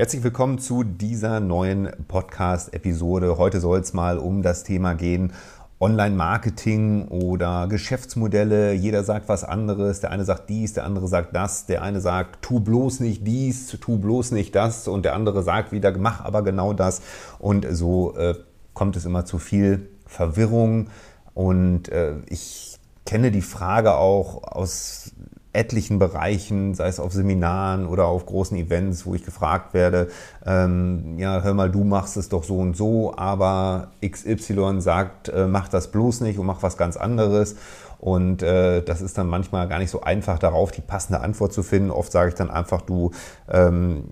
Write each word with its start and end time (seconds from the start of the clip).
Herzlich 0.00 0.22
willkommen 0.22 0.58
zu 0.58 0.82
dieser 0.82 1.40
neuen 1.40 1.90
Podcast-Episode. 2.08 3.36
Heute 3.36 3.60
soll 3.60 3.80
es 3.80 3.92
mal 3.92 4.16
um 4.16 4.40
das 4.40 4.64
Thema 4.64 4.94
gehen, 4.94 5.34
Online-Marketing 5.78 7.08
oder 7.08 7.66
Geschäftsmodelle. 7.68 8.72
Jeder 8.72 9.04
sagt 9.04 9.28
was 9.28 9.44
anderes. 9.44 10.00
Der 10.00 10.10
eine 10.10 10.24
sagt 10.24 10.48
dies, 10.48 10.72
der 10.72 10.84
andere 10.84 11.06
sagt 11.06 11.36
das. 11.36 11.66
Der 11.66 11.82
eine 11.82 12.00
sagt, 12.00 12.40
tu 12.40 12.60
bloß 12.60 13.00
nicht 13.00 13.26
dies, 13.26 13.66
tu 13.78 13.98
bloß 13.98 14.30
nicht 14.30 14.54
das. 14.54 14.88
Und 14.88 15.04
der 15.04 15.14
andere 15.14 15.42
sagt 15.42 15.70
wieder, 15.70 15.94
mach 15.98 16.24
aber 16.24 16.42
genau 16.44 16.72
das. 16.72 17.02
Und 17.38 17.66
so 17.70 18.16
äh, 18.16 18.36
kommt 18.72 18.96
es 18.96 19.04
immer 19.04 19.26
zu 19.26 19.38
viel 19.38 19.90
Verwirrung. 20.06 20.88
Und 21.34 21.90
äh, 21.90 22.14
ich 22.26 22.78
kenne 23.04 23.30
die 23.30 23.42
Frage 23.42 23.96
auch 23.96 24.44
aus 24.44 25.12
etlichen 25.52 25.98
Bereichen, 25.98 26.74
sei 26.74 26.88
es 26.88 27.00
auf 27.00 27.12
Seminaren 27.12 27.86
oder 27.86 28.06
auf 28.06 28.26
großen 28.26 28.56
Events, 28.56 29.04
wo 29.04 29.14
ich 29.14 29.24
gefragt 29.24 29.74
werde, 29.74 30.08
ähm, 30.46 31.18
ja, 31.18 31.42
hör 31.42 31.54
mal, 31.54 31.70
du 31.70 31.82
machst 31.82 32.16
es 32.16 32.28
doch 32.28 32.44
so 32.44 32.58
und 32.58 32.76
so, 32.76 33.16
aber 33.16 33.88
XY 34.04 34.80
sagt, 34.80 35.28
äh, 35.28 35.46
mach 35.46 35.68
das 35.68 35.90
bloß 35.90 36.20
nicht 36.20 36.38
und 36.38 36.46
mach 36.46 36.62
was 36.62 36.76
ganz 36.76 36.96
anderes. 36.96 37.56
Und 37.98 38.42
äh, 38.42 38.82
das 38.82 39.02
ist 39.02 39.18
dann 39.18 39.26
manchmal 39.26 39.68
gar 39.68 39.78
nicht 39.78 39.90
so 39.90 40.00
einfach 40.00 40.38
darauf, 40.38 40.70
die 40.70 40.80
passende 40.80 41.20
Antwort 41.20 41.52
zu 41.52 41.62
finden. 41.62 41.90
Oft 41.90 42.10
sage 42.10 42.30
ich 42.30 42.34
dann 42.34 42.50
einfach, 42.50 42.80
du, 42.80 43.10
ähm, 43.50 44.04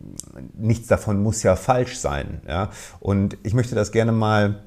nichts 0.58 0.88
davon 0.88 1.22
muss 1.22 1.42
ja 1.42 1.56
falsch 1.56 1.98
sein. 1.98 2.42
Ja? 2.46 2.68
Und 3.00 3.38
ich 3.44 3.54
möchte 3.54 3.74
das 3.74 3.90
gerne 3.90 4.12
mal 4.12 4.62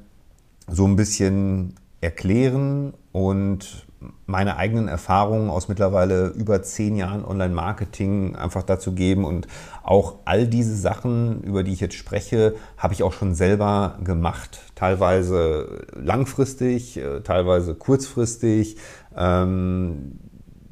so 0.68 0.88
ein 0.88 0.96
bisschen 0.96 1.76
erklären 2.02 2.94
und 3.12 3.86
meine 4.26 4.58
eigenen 4.58 4.88
Erfahrungen 4.88 5.50
aus 5.50 5.68
mittlerweile 5.68 6.28
über 6.30 6.64
zehn 6.64 6.96
Jahren 6.96 7.24
Online-Marketing 7.24 8.36
einfach 8.36 8.64
dazu 8.64 8.94
geben. 8.94 9.26
Und 9.26 9.48
auch 9.84 10.16
all 10.26 10.48
diese 10.48 10.76
Sachen, 10.76 11.42
über 11.44 11.64
die 11.64 11.74
ich 11.74 11.80
jetzt 11.80 11.96
spreche, 11.96 12.56
habe 12.78 12.94
ich 12.94 13.04
auch 13.04 13.14
schon 13.14 13.36
selber 13.36 14.00
gemacht. 14.04 14.60
Teilweise 14.76 15.86
langfristig, 15.94 16.98
äh, 16.98 17.22
teilweise 17.22 17.76
kurzfristig, 17.76 18.78
ähm, 19.16 20.20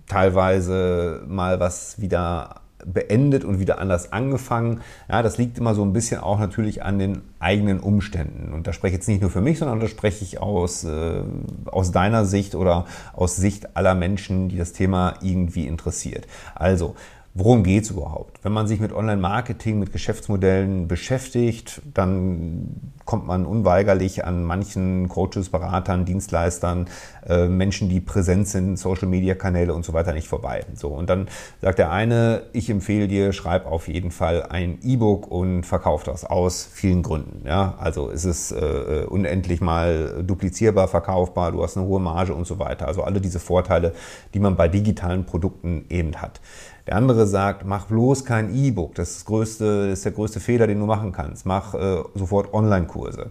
teilweise 0.08 1.24
mal 1.28 1.60
was 1.60 2.02
wieder 2.02 2.62
beendet 2.86 3.44
und 3.44 3.60
wieder 3.60 3.80
anders 3.80 4.12
angefangen. 4.14 4.82
Ja, 5.10 5.22
das 5.22 5.38
liegt 5.38 5.58
immer 5.58 5.76
so 5.76 5.84
ein 5.84 5.94
bisschen 5.94 6.22
auch 6.22 6.40
natürlich 6.40 6.84
an 6.84 7.00
den 7.00 7.22
eigenen 7.40 7.80
Umständen. 7.80 8.54
Und 8.54 8.68
da 8.68 8.74
spreche 8.74 8.94
ich 8.94 9.00
jetzt 9.00 9.08
nicht 9.08 9.22
nur 9.22 9.30
für 9.30 9.42
mich, 9.42 9.60
sondern 9.60 9.80
da 9.80 9.88
spreche 9.88 10.24
ich 10.24 10.42
aus, 10.42 10.84
äh, 10.84 11.22
aus 11.66 11.92
deiner 11.92 12.26
Sicht 12.26 12.56
oder 12.56 12.86
aus 13.14 13.36
Sicht 13.36 13.76
aller 13.76 13.96
Menschen, 13.96 14.50
die 14.50 14.58
das 14.58 14.74
Thema 14.74 15.16
irgendwie 15.22 15.68
interessiert. 15.68 16.28
Also, 16.56 16.96
Worum 17.40 17.64
geht 17.64 17.86
es 17.86 17.92
überhaupt? 17.92 18.44
Wenn 18.44 18.52
man 18.52 18.68
sich 18.68 18.82
mit 18.82 18.92
Online-Marketing, 18.92 19.80
mit 19.80 19.94
Geschäftsmodellen 19.94 20.90
beschäftigt, 20.90 21.82
dann 21.94 22.92
kommt 23.06 23.26
man 23.28 23.46
unweigerlich 23.46 24.26
an 24.26 24.44
manchen 24.44 25.08
Coaches, 25.08 25.48
Beratern, 25.48 26.04
Dienstleistern, 26.04 26.88
äh, 27.26 27.48
Menschen, 27.48 27.88
die 27.88 28.02
präsent 28.02 28.50
sind, 28.50 28.78
Social-Media-Kanäle 28.78 29.74
und 29.74 29.86
so 29.86 29.94
weiter 29.94 30.12
nicht 30.12 30.28
vorbei. 30.28 30.66
So, 30.76 30.90
und 30.90 31.10
dann 31.10 31.30
sagt 31.62 31.80
der 31.80 31.94
eine, 31.94 32.44
ich 32.52 32.70
empfehle 32.70 33.08
dir, 33.08 33.32
schreib 33.32 33.66
auf 33.66 33.88
jeden 33.88 34.12
Fall 34.12 34.44
ein 34.44 34.78
E-Book 34.84 35.32
und 35.32 35.64
verkauf 35.64 36.04
das 36.04 36.26
aus 36.26 36.70
vielen 36.70 37.04
Gründen. 37.04 37.48
Ja? 37.48 37.76
Also 37.80 38.10
ist 38.10 38.26
es 38.26 38.52
äh, 38.52 39.06
unendlich 39.08 39.62
mal 39.62 40.26
duplizierbar, 40.28 40.90
verkaufbar, 40.90 41.54
du 41.54 41.64
hast 41.64 41.78
eine 41.78 41.86
hohe 41.86 42.02
Marge 42.02 42.34
und 42.34 42.46
so 42.46 42.60
weiter. 42.60 42.90
Also 42.90 43.04
alle 43.04 43.22
diese 43.22 43.40
Vorteile, 43.40 43.94
die 44.34 44.40
man 44.40 44.58
bei 44.58 44.68
digitalen 44.68 45.24
Produkten 45.26 45.86
eben 45.90 46.22
hat. 46.22 46.42
Der 46.90 46.96
andere 46.98 47.28
sagt, 47.28 47.66
mach 47.68 47.86
bloß 47.86 48.26
kein 48.26 48.52
E-Book. 48.52 48.96
Das, 48.96 49.12
ist 49.12 49.30
das, 49.30 49.62
ist 49.62 50.06
der 50.06 50.12
größte 50.12 50.40
Fehler, 50.40 50.66
den 50.66 50.80
du 50.80 50.88
machen 50.88 51.12
kannst. 51.12 51.46
Mach 51.46 51.76
äh, 51.76 52.02
sofort 52.16 52.52
Online-Kurse. 52.52 53.30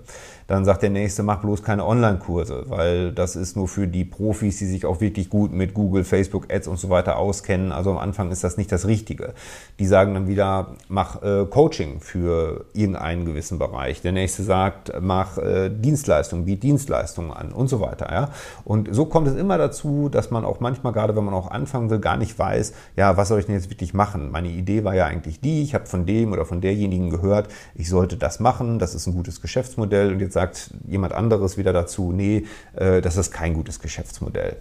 Dann 0.48 0.64
sagt 0.64 0.82
der 0.82 0.88
nächste, 0.88 1.22
mach 1.22 1.42
bloß 1.42 1.62
keine 1.62 1.84
Online-Kurse, 1.84 2.64
weil 2.68 3.12
das 3.12 3.36
ist 3.36 3.54
nur 3.54 3.68
für 3.68 3.86
die 3.86 4.06
Profis, 4.06 4.56
die 4.56 4.64
sich 4.64 4.86
auch 4.86 5.02
wirklich 5.02 5.28
gut 5.28 5.52
mit 5.52 5.74
Google, 5.74 6.04
Facebook, 6.04 6.50
Ads 6.50 6.68
und 6.68 6.78
so 6.78 6.88
weiter 6.88 7.18
auskennen. 7.18 7.70
Also 7.70 7.90
am 7.90 7.98
Anfang 7.98 8.30
ist 8.30 8.42
das 8.44 8.56
nicht 8.56 8.72
das 8.72 8.86
Richtige. 8.86 9.34
Die 9.78 9.84
sagen 9.84 10.14
dann 10.14 10.26
wieder, 10.26 10.68
mach 10.88 11.22
äh, 11.22 11.44
Coaching 11.44 12.00
für 12.00 12.64
irgendeinen 12.72 13.26
gewissen 13.26 13.58
Bereich. 13.58 14.00
Der 14.00 14.12
nächste 14.12 14.42
sagt, 14.42 14.90
mach 15.02 15.36
äh, 15.36 15.68
Dienstleistungen, 15.68 16.46
biet 16.46 16.62
Dienstleistungen 16.62 17.30
an 17.30 17.52
und 17.52 17.68
so 17.68 17.82
weiter. 17.82 18.10
Ja? 18.10 18.30
Und 18.64 18.88
so 18.90 19.04
kommt 19.04 19.28
es 19.28 19.34
immer 19.34 19.58
dazu, 19.58 20.08
dass 20.08 20.30
man 20.30 20.46
auch 20.46 20.60
manchmal, 20.60 20.94
gerade 20.94 21.14
wenn 21.14 21.24
man 21.24 21.34
auch 21.34 21.50
anfangen 21.50 21.90
will, 21.90 21.98
gar 21.98 22.16
nicht 22.16 22.38
weiß, 22.38 22.72
ja, 22.96 23.18
was 23.18 23.28
soll 23.28 23.38
ich 23.38 23.44
denn 23.44 23.54
jetzt 23.54 23.68
wirklich 23.68 23.92
machen? 23.92 24.30
Meine 24.30 24.48
Idee 24.48 24.82
war 24.82 24.94
ja 24.94 25.04
eigentlich 25.04 25.42
die, 25.42 25.62
ich 25.62 25.74
habe 25.74 25.84
von 25.84 26.06
dem 26.06 26.32
oder 26.32 26.46
von 26.46 26.62
derjenigen 26.62 27.10
gehört, 27.10 27.48
ich 27.74 27.90
sollte 27.90 28.16
das 28.16 28.40
machen, 28.40 28.78
das 28.78 28.94
ist 28.94 29.06
ein 29.06 29.12
gutes 29.12 29.42
Geschäftsmodell 29.42 30.10
und 30.10 30.20
jetzt 30.20 30.37
sagt 30.38 30.70
jemand 30.86 31.12
anderes 31.14 31.58
wieder 31.58 31.72
dazu, 31.72 32.12
nee, 32.12 32.46
äh, 32.76 33.00
das 33.00 33.16
ist 33.16 33.32
kein 33.32 33.54
gutes 33.54 33.80
Geschäftsmodell. 33.80 34.56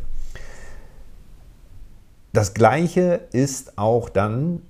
Das 2.34 2.56
gleiche 2.56 3.22
ist 3.32 3.78
auch 3.78 4.10
dann 4.10 4.64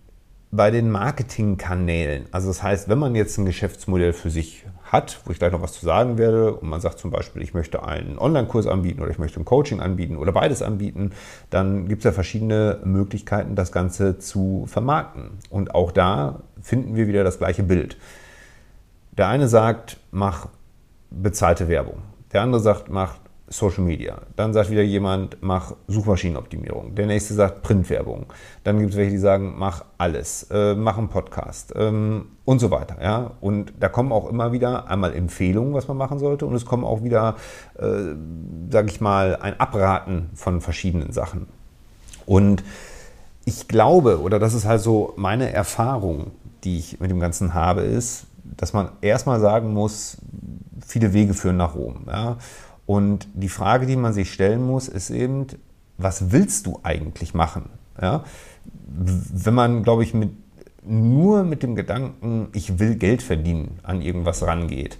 bei 0.51 0.69
den 0.69 0.91
Marketingkanälen. 0.91 2.25
Also 2.31 2.49
das 2.49 2.61
heißt, 2.61 2.89
wenn 2.89 2.99
man 2.99 3.15
jetzt 3.15 3.37
ein 3.37 3.45
Geschäftsmodell 3.45 4.11
für 4.11 4.29
sich 4.29 4.65
hat, 4.83 5.21
wo 5.23 5.31
ich 5.31 5.39
gleich 5.39 5.53
noch 5.53 5.61
was 5.61 5.71
zu 5.73 5.85
sagen 5.85 6.17
werde, 6.17 6.55
und 6.55 6.67
man 6.67 6.81
sagt 6.81 6.99
zum 6.99 7.11
Beispiel, 7.11 7.41
ich 7.41 7.53
möchte 7.53 7.83
einen 7.83 8.19
Online-Kurs 8.19 8.67
anbieten 8.67 9.01
oder 9.01 9.11
ich 9.11 9.17
möchte 9.17 9.39
ein 9.39 9.45
Coaching 9.45 9.79
anbieten 9.79 10.17
oder 10.17 10.33
beides 10.33 10.61
anbieten, 10.61 11.11
dann 11.49 11.87
gibt 11.87 12.01
es 12.01 12.03
ja 12.03 12.11
verschiedene 12.11 12.79
Möglichkeiten, 12.83 13.55
das 13.55 13.71
Ganze 13.71 14.19
zu 14.19 14.65
vermarkten. 14.67 15.31
Und 15.49 15.73
auch 15.73 15.91
da 15.93 16.41
finden 16.61 16.95
wir 16.95 17.07
wieder 17.07 17.23
das 17.23 17.37
gleiche 17.37 17.63
Bild. 17.63 17.97
Der 19.17 19.27
eine 19.29 19.47
sagt, 19.47 19.97
mach 20.11 20.47
bezahlte 21.09 21.67
Werbung. 21.67 21.97
Der 22.33 22.41
andere 22.41 22.61
sagt, 22.61 22.89
mach 22.89 23.15
Social 23.49 23.83
Media. 23.83 24.17
Dann 24.35 24.53
sagt 24.53 24.69
wieder 24.69 24.81
jemand, 24.81 25.37
mach 25.41 25.73
Suchmaschinenoptimierung. 25.87 26.95
Der 26.95 27.05
nächste 27.05 27.33
sagt 27.33 27.61
Printwerbung. 27.61 28.25
Dann 28.63 28.79
gibt 28.79 28.91
es 28.91 28.97
welche, 28.97 29.11
die 29.11 29.17
sagen, 29.17 29.55
mach 29.57 29.85
alles, 29.97 30.47
äh, 30.51 30.75
mach 30.75 30.97
einen 30.97 31.07
Podcast 31.07 31.73
ähm, 31.77 32.25
und 32.43 32.59
so 32.59 32.71
weiter. 32.71 32.97
Ja? 33.01 33.31
Und 33.39 33.73
da 33.79 33.87
kommen 33.87 34.11
auch 34.11 34.29
immer 34.29 34.51
wieder 34.51 34.89
einmal 34.89 35.13
Empfehlungen, 35.13 35.73
was 35.73 35.87
man 35.87 35.95
machen 35.95 36.19
sollte, 36.19 36.45
und 36.45 36.55
es 36.55 36.65
kommen 36.65 36.83
auch 36.83 37.03
wieder, 37.03 37.35
äh, 37.77 38.15
sage 38.69 38.89
ich 38.89 38.99
mal, 38.99 39.37
ein 39.37 39.57
Abraten 39.59 40.29
von 40.33 40.59
verschiedenen 40.59 41.13
Sachen. 41.13 41.47
Und 42.25 42.63
ich 43.45 43.69
glaube, 43.69 44.19
oder 44.19 44.39
das 44.39 44.53
ist 44.53 44.65
halt 44.65 44.81
so 44.81 45.13
meine 45.15 45.53
Erfahrung, 45.53 46.31
die 46.65 46.79
ich 46.79 46.99
mit 46.99 47.09
dem 47.09 47.21
Ganzen 47.21 47.53
habe, 47.53 47.81
ist, 47.81 48.25
dass 48.55 48.73
man 48.73 48.89
erstmal 49.01 49.39
sagen 49.39 49.73
muss, 49.73 50.17
viele 50.85 51.13
Wege 51.13 51.33
führen 51.33 51.57
nach 51.57 51.75
Rom. 51.75 52.05
Ja? 52.07 52.37
Und 52.85 53.27
die 53.33 53.49
Frage, 53.49 53.85
die 53.85 53.95
man 53.95 54.13
sich 54.13 54.31
stellen 54.31 54.65
muss, 54.65 54.87
ist 54.87 55.09
eben, 55.09 55.47
was 55.97 56.31
willst 56.31 56.65
du 56.65 56.79
eigentlich 56.83 57.33
machen? 57.33 57.69
Ja? 58.01 58.23
Wenn 58.87 59.53
man, 59.53 59.83
glaube 59.83 60.03
ich, 60.03 60.13
mit, 60.13 60.31
nur 60.83 61.43
mit 61.43 61.63
dem 61.63 61.75
Gedanken, 61.75 62.47
ich 62.53 62.79
will 62.79 62.95
Geld 62.95 63.21
verdienen, 63.21 63.79
an 63.83 64.01
irgendwas 64.01 64.43
rangeht, 64.43 64.97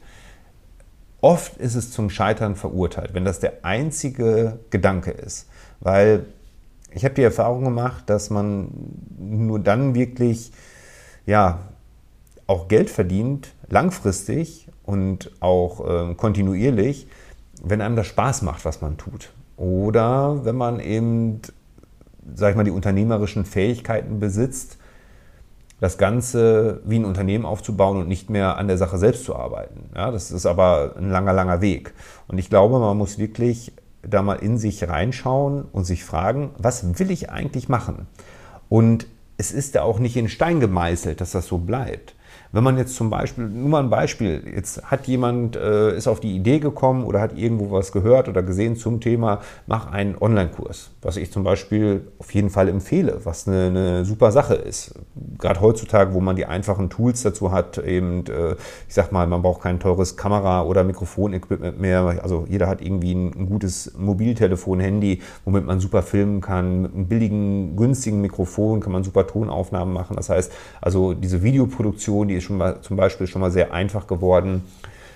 oft 1.21 1.57
ist 1.57 1.75
es 1.75 1.91
zum 1.91 2.09
Scheitern 2.09 2.55
verurteilt, 2.55 3.13
wenn 3.13 3.25
das 3.25 3.39
der 3.39 3.63
einzige 3.63 4.59
Gedanke 4.69 5.11
ist. 5.11 5.47
Weil 5.79 6.25
ich 6.91 7.05
habe 7.05 7.15
die 7.15 7.23
Erfahrung 7.23 7.63
gemacht, 7.63 8.09
dass 8.09 8.29
man 8.29 8.69
nur 9.17 9.59
dann 9.59 9.95
wirklich 9.95 10.51
ja, 11.27 11.59
auch 12.47 12.67
Geld 12.67 12.89
verdient, 12.89 13.53
langfristig 13.69 14.69
und 14.83 15.31
auch 15.41 16.09
äh, 16.09 16.15
kontinuierlich, 16.15 17.07
wenn 17.63 17.81
einem 17.81 17.95
das 17.95 18.07
Spaß 18.07 18.41
macht, 18.41 18.65
was 18.65 18.81
man 18.81 18.97
tut. 18.97 19.31
Oder 19.57 20.45
wenn 20.45 20.55
man 20.55 20.79
eben, 20.79 21.41
sag 22.35 22.51
ich 22.51 22.55
mal, 22.55 22.63
die 22.63 22.71
unternehmerischen 22.71 23.45
Fähigkeiten 23.45 24.19
besitzt, 24.19 24.77
das 25.79 25.97
Ganze 25.97 26.81
wie 26.85 26.97
ein 26.97 27.05
Unternehmen 27.05 27.45
aufzubauen 27.45 27.97
und 27.97 28.07
nicht 28.07 28.29
mehr 28.29 28.57
an 28.57 28.67
der 28.67 28.77
Sache 28.77 28.97
selbst 28.97 29.25
zu 29.25 29.35
arbeiten. 29.35 29.89
Ja, 29.95 30.09
das 30.09 30.31
ist 30.31 30.45
aber 30.45 30.95
ein 30.97 31.11
langer, 31.11 31.33
langer 31.33 31.61
Weg. 31.61 31.93
Und 32.27 32.37
ich 32.39 32.49
glaube, 32.49 32.79
man 32.79 32.97
muss 32.97 33.19
wirklich 33.19 33.73
da 34.01 34.21
mal 34.21 34.35
in 34.35 34.57
sich 34.57 34.87
reinschauen 34.87 35.65
und 35.71 35.83
sich 35.83 36.03
fragen, 36.03 36.51
was 36.57 36.99
will 36.99 37.11
ich 37.11 37.29
eigentlich 37.29 37.69
machen? 37.69 38.07
Und 38.69 39.07
es 39.37 39.51
ist 39.51 39.75
ja 39.75 39.83
auch 39.83 39.99
nicht 39.99 40.17
in 40.17 40.29
Stein 40.29 40.59
gemeißelt, 40.59 41.21
dass 41.21 41.31
das 41.31 41.47
so 41.47 41.59
bleibt. 41.59 42.15
Wenn 42.51 42.63
man 42.63 42.77
jetzt 42.77 42.95
zum 42.95 43.09
Beispiel, 43.09 43.47
nur 43.47 43.69
mal 43.69 43.83
ein 43.83 43.89
Beispiel, 43.89 44.43
jetzt 44.55 44.83
hat 44.83 45.07
jemand, 45.07 45.55
äh, 45.55 45.95
ist 45.95 46.07
auf 46.07 46.19
die 46.19 46.35
Idee 46.35 46.59
gekommen 46.59 47.03
oder 47.03 47.19
hat 47.19 47.37
irgendwo 47.37 47.71
was 47.71 47.91
gehört 47.91 48.29
oder 48.29 48.41
gesehen 48.43 48.75
zum 48.75 49.01
Thema, 49.01 49.39
mach 49.65 49.91
einen 49.91 50.15
Online-Kurs, 50.19 50.91
was 51.01 51.17
ich 51.17 51.31
zum 51.31 51.43
Beispiel 51.43 52.07
auf 52.19 52.33
jeden 52.33 52.49
Fall 52.49 52.69
empfehle, 52.69 53.21
was 53.23 53.47
eine, 53.47 53.67
eine 53.67 54.05
super 54.05 54.31
Sache 54.31 54.55
ist. 54.55 54.95
Gerade 55.37 55.61
heutzutage, 55.61 56.13
wo 56.13 56.21
man 56.21 56.35
die 56.35 56.45
einfachen 56.45 56.89
Tools 56.89 57.21
dazu 57.23 57.51
hat, 57.51 57.77
eben, 57.77 58.25
äh, 58.27 58.53
ich 58.87 58.93
sag 58.93 59.11
mal, 59.11 59.27
man 59.27 59.41
braucht 59.41 59.61
kein 59.61 59.79
teures 59.79 60.15
Kamera- 60.15 60.63
oder 60.63 60.83
Mikrofonequipment 60.83 61.79
mehr. 61.79 62.19
Also 62.23 62.45
jeder 62.49 62.67
hat 62.67 62.81
irgendwie 62.81 63.13
ein, 63.13 63.33
ein 63.37 63.49
gutes 63.49 63.93
Mobiltelefon, 63.97 64.79
Handy, 64.79 65.21
womit 65.45 65.65
man 65.65 65.79
super 65.79 66.01
filmen 66.01 66.41
kann. 66.41 66.81
Mit 66.81 66.93
einem 66.93 67.07
billigen, 67.07 67.75
günstigen 67.75 68.21
Mikrofon 68.21 68.79
kann 68.79 68.93
man 68.93 69.03
super 69.03 69.27
Tonaufnahmen 69.27 69.93
machen. 69.93 70.15
Das 70.15 70.29
heißt, 70.29 70.51
also 70.81 71.13
diese 71.13 71.43
Videoproduktion, 71.43 72.27
die 72.27 72.36
ist 72.37 72.45
schon 72.45 72.57
mal, 72.57 72.81
zum 72.81 72.97
Beispiel 72.97 73.27
schon 73.27 73.41
mal 73.41 73.51
sehr 73.51 73.73
einfach 73.73 74.07
geworden. 74.07 74.63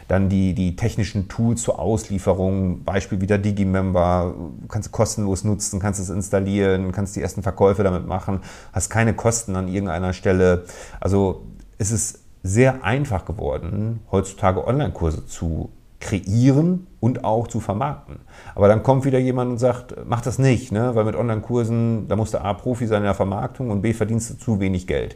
Dann 0.08 0.28
die, 0.28 0.54
die 0.54 0.76
technischen 0.76 1.30
Tools 1.30 1.62
zur 1.62 1.80
Auslieferung, 1.80 2.84
Beispiel 2.84 3.22
wieder 3.22 3.38
Digimember, 3.38 4.36
kannst 4.68 4.90
du 4.90 4.92
kostenlos 4.92 5.46
nutzen, 5.46 5.80
kannst 5.80 6.02
es 6.02 6.10
installieren, 6.10 6.92
kannst 6.92 7.16
die 7.16 7.22
ersten 7.22 7.44
Verkäufe 7.44 7.84
damit 7.84 8.06
machen, 8.06 8.42
hast 8.74 8.90
keine 8.90 9.14
Kosten 9.14 9.56
an 9.56 9.70
irgendeiner 9.70 10.12
Stelle. 10.12 10.66
Also 11.00 11.44
es 11.78 11.92
ist 11.92 12.20
sehr 12.44 12.84
einfach 12.84 13.24
geworden, 13.24 14.02
heutzutage 14.12 14.68
Online-Kurse 14.68 15.28
zu 15.28 15.70
kreieren 16.02 16.88
und 17.00 17.24
auch 17.24 17.48
zu 17.48 17.60
vermarkten. 17.60 18.20
Aber 18.56 18.68
dann 18.68 18.84
kommt 18.84 19.06
wieder 19.06 19.20
jemand 19.20 19.52
und 19.52 19.58
sagt, 19.60 19.96
mach 20.06 20.22
das 20.22 20.40
nicht, 20.40 20.72
ne? 20.72 20.94
weil 20.96 21.06
mit 21.06 21.16
Online-Kursen, 21.16 22.08
da 22.08 22.16
musst 22.16 22.34
du 22.34 22.42
A, 22.42 22.54
Profi 22.54 22.88
sein 22.88 22.98
in 22.98 23.06
der 23.06 23.14
Vermarktung 23.14 23.70
und 23.70 23.82
B, 23.82 23.94
verdienst 23.94 24.32
du 24.32 24.38
zu 24.38 24.60
wenig 24.60 24.88
Geld. 24.88 25.16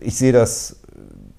Ich 0.00 0.16
sehe 0.16 0.32
das 0.32 0.80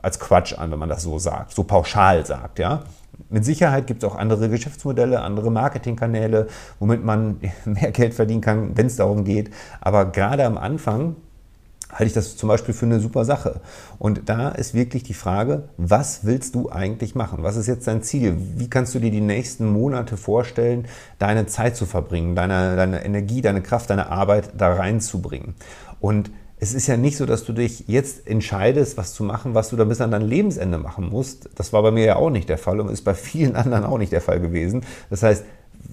als 0.02 0.20
Quatsch 0.20 0.54
an, 0.54 0.72
wenn 0.72 0.80
man 0.80 0.90
das 0.90 1.04
so 1.04 1.20
sagt, 1.20 1.54
so 1.54 1.64
pauschal 1.64 2.26
sagt, 2.26 2.60
ja. 2.60 2.84
Mit 3.30 3.44
Sicherheit 3.44 3.88
gibt 3.88 4.04
es 4.04 4.10
auch 4.10 4.16
andere 4.16 4.48
Geschäftsmodelle, 4.48 5.22
andere 5.22 5.52
Marketingkanäle, 5.52 6.48
womit 6.80 7.04
man 7.04 7.42
mehr 7.66 7.92
Geld 7.92 8.14
verdienen 8.14 8.42
kann, 8.42 8.78
wenn 8.78 8.88
es 8.88 8.96
darum 8.96 9.24
geht. 9.24 9.52
Aber 9.82 10.06
gerade 10.06 10.46
am 10.46 10.58
Anfang 10.58 11.16
halte 11.92 12.06
ich 12.06 12.14
das 12.14 12.38
zum 12.38 12.50
Beispiel 12.50 12.74
für 12.74 12.86
eine 12.86 13.00
super 13.00 13.26
Sache. 13.26 13.62
Und 13.98 14.30
da 14.30 14.50
ist 14.50 14.74
wirklich 14.74 15.04
die 15.04 15.14
Frage, 15.14 15.70
was 15.78 16.26
willst 16.26 16.54
du 16.56 16.70
eigentlich 16.70 17.16
machen? 17.16 17.40
Was 17.42 17.56
ist 17.56 17.68
jetzt 17.68 17.88
dein 17.88 18.04
Ziel? 18.04 18.38
Wie 18.56 18.70
kannst 18.70 18.94
du 18.94 19.00
dir 19.00 19.12
die 19.12 19.22
nächsten 19.22 19.72
Monate 19.72 20.18
vorstellen, 20.18 20.86
deine 21.18 21.48
Zeit 21.48 21.76
zu 21.76 21.86
verbringen, 21.86 22.36
deine, 22.36 22.76
deine 22.76 23.04
Energie, 23.04 23.42
deine 23.42 23.62
Kraft, 23.62 23.90
deine 23.90 24.10
Arbeit 24.10 24.52
da 24.58 24.74
reinzubringen? 24.74 25.56
Und 26.00 26.30
es 26.60 26.74
ist 26.74 26.88
ja 26.88 26.98
nicht 26.98 27.18
so, 27.18 27.26
dass 27.26 27.46
du 27.46 27.54
dich 27.54 27.88
jetzt 27.88 28.28
entscheidest, 28.28 28.98
was 28.98 29.14
zu 29.14 29.24
machen, 29.24 29.54
was 29.54 29.70
du 29.70 29.76
dann 29.76 29.90
bis 29.90 30.02
an 30.02 30.12
dein 30.12 30.24
Lebensende 30.24 30.80
machen 30.80 31.10
musst. 31.10 31.50
Das 31.56 31.72
war 31.72 31.84
bei 31.84 31.92
mir 31.92 32.06
ja 32.06 32.16
auch 32.16 32.32
nicht 32.32 32.50
der 32.50 32.58
Fall 32.58 32.80
und 32.80 32.90
ist 32.90 33.04
bei 33.04 33.14
vielen 33.14 33.56
anderen 33.56 33.84
auch 33.84 34.00
nicht 34.00 34.12
der 34.12 34.22
Fall 34.22 34.40
gewesen. 34.40 34.82
Das 35.12 35.22
heißt, 35.22 35.46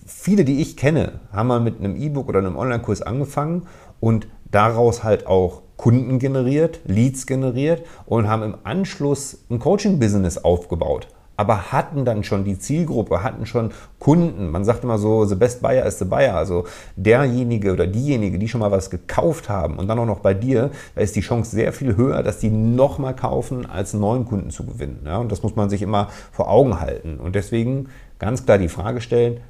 viele, 0.07 0.45
die 0.45 0.63
ich 0.63 0.77
kenne, 0.77 1.21
haben 1.33 1.49
mal 1.49 1.61
mit 1.61 1.79
einem 1.79 1.97
E-Book 1.97 2.29
oder 2.29 2.39
einem 2.39 2.57
Online-Kurs 2.57 3.03
angefangen 3.03 3.67
und 4.01 4.27
daraus 4.51 5.05
halt 5.05 5.27
auch 5.27 5.63
Kunden 5.77 6.19
generiert, 6.19 6.81
Leads 6.87 7.27
generiert 7.27 7.85
und 8.07 8.29
haben 8.29 8.43
im 8.43 8.55
Anschluss 8.65 9.45
ein 9.51 9.59
Coaching-Business 9.59 10.39
aufgebaut 10.39 11.09
aber 11.37 11.73
hatten 11.73 12.05
dann 12.05 12.25
schon 12.25 12.45
die 12.45 12.59
Zielgruppe, 12.59 13.23
hatten 13.23 13.47
schon 13.47 13.73
Kunden. 13.99 14.51
Man 14.51 14.65
sagt 14.65 14.85
immer 14.85 14.99
so, 14.99 15.25
the 15.25 15.35
best 15.35 15.63
buyer 15.63 15.85
is 15.87 15.99
the 15.99 16.05
buyer. 16.05 16.37
Also 16.37 16.65
derjenige 16.97 17.73
oder 17.73 17.87
diejenige, 17.87 18.39
die 18.39 18.49
schon 18.49 18.61
mal 18.61 18.71
was 18.71 18.91
gekauft 18.91 19.49
haben 19.49 19.77
und 19.77 19.89
dann 19.89 19.99
auch 19.99 20.07
noch 20.07 20.21
bei 20.21 20.35
dir, 20.35 20.71
da 20.95 21.01
ist 21.01 21.17
die 21.17 21.21
Chance 21.21 21.51
sehr 21.51 21.73
viel 21.73 21.97
höher, 21.97 22.23
dass 22.23 22.39
die 22.39 22.51
nochmal 22.51 23.17
kaufen, 23.17 23.67
als 23.67 23.95
einen 23.95 24.03
neuen 24.03 24.25
Kunden 24.27 24.51
zu 24.51 24.65
gewinnen. 24.65 25.03
Ja, 25.05 25.19
und 25.19 25.33
das 25.33 25.43
muss 25.43 25.57
man 25.57 25.71
sich 25.71 25.83
immer 25.83 26.09
vor 26.33 26.51
Augen 26.51 26.81
halten. 26.81 27.19
Und 27.19 27.35
deswegen 27.35 27.89
ganz 28.19 28.45
klar 28.45 28.59
die 28.59 28.69
Frage 28.69 29.01
stellen, 29.01 29.41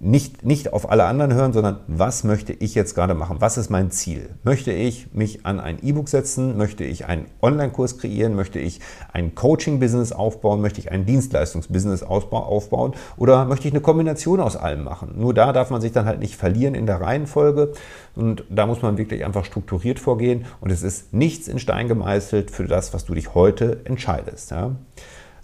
nicht, 0.00 0.44
nicht 0.44 0.72
auf 0.72 0.90
alle 0.90 1.04
anderen 1.04 1.34
hören, 1.34 1.52
sondern 1.52 1.80
was 1.88 2.22
möchte 2.22 2.52
ich 2.52 2.76
jetzt 2.76 2.94
gerade 2.94 3.14
machen? 3.14 3.38
Was 3.40 3.58
ist 3.58 3.68
mein 3.68 3.90
Ziel? 3.90 4.30
Möchte 4.44 4.70
ich 4.70 5.12
mich 5.12 5.44
an 5.44 5.58
ein 5.58 5.78
E-Book 5.82 6.08
setzen? 6.08 6.56
Möchte 6.56 6.84
ich 6.84 7.06
einen 7.06 7.26
Online-Kurs 7.42 7.98
kreieren? 7.98 8.34
Möchte 8.34 8.60
ich 8.60 8.80
ein 9.12 9.34
Coaching-Business 9.34 10.12
aufbauen? 10.12 10.60
Möchte 10.60 10.80
ich 10.80 10.92
ein 10.92 11.04
Dienstleistungs-Business 11.04 12.04
aufbauen? 12.04 12.92
Oder 13.16 13.44
möchte 13.46 13.66
ich 13.66 13.74
eine 13.74 13.80
Kombination 13.80 14.38
aus 14.38 14.56
allem 14.56 14.84
machen? 14.84 15.14
Nur 15.16 15.34
da 15.34 15.52
darf 15.52 15.70
man 15.70 15.80
sich 15.80 15.90
dann 15.90 16.06
halt 16.06 16.20
nicht 16.20 16.36
verlieren 16.36 16.76
in 16.76 16.86
der 16.86 17.00
Reihenfolge. 17.00 17.72
Und 18.14 18.44
da 18.50 18.66
muss 18.66 18.82
man 18.82 18.98
wirklich 18.98 19.24
einfach 19.24 19.44
strukturiert 19.44 19.98
vorgehen. 19.98 20.46
Und 20.60 20.70
es 20.70 20.82
ist 20.82 21.12
nichts 21.12 21.48
in 21.48 21.58
Stein 21.58 21.88
gemeißelt 21.88 22.52
für 22.52 22.68
das, 22.68 22.94
was 22.94 23.04
du 23.04 23.14
dich 23.14 23.34
heute 23.34 23.80
entscheidest. 23.84 24.52
Ja? 24.52 24.76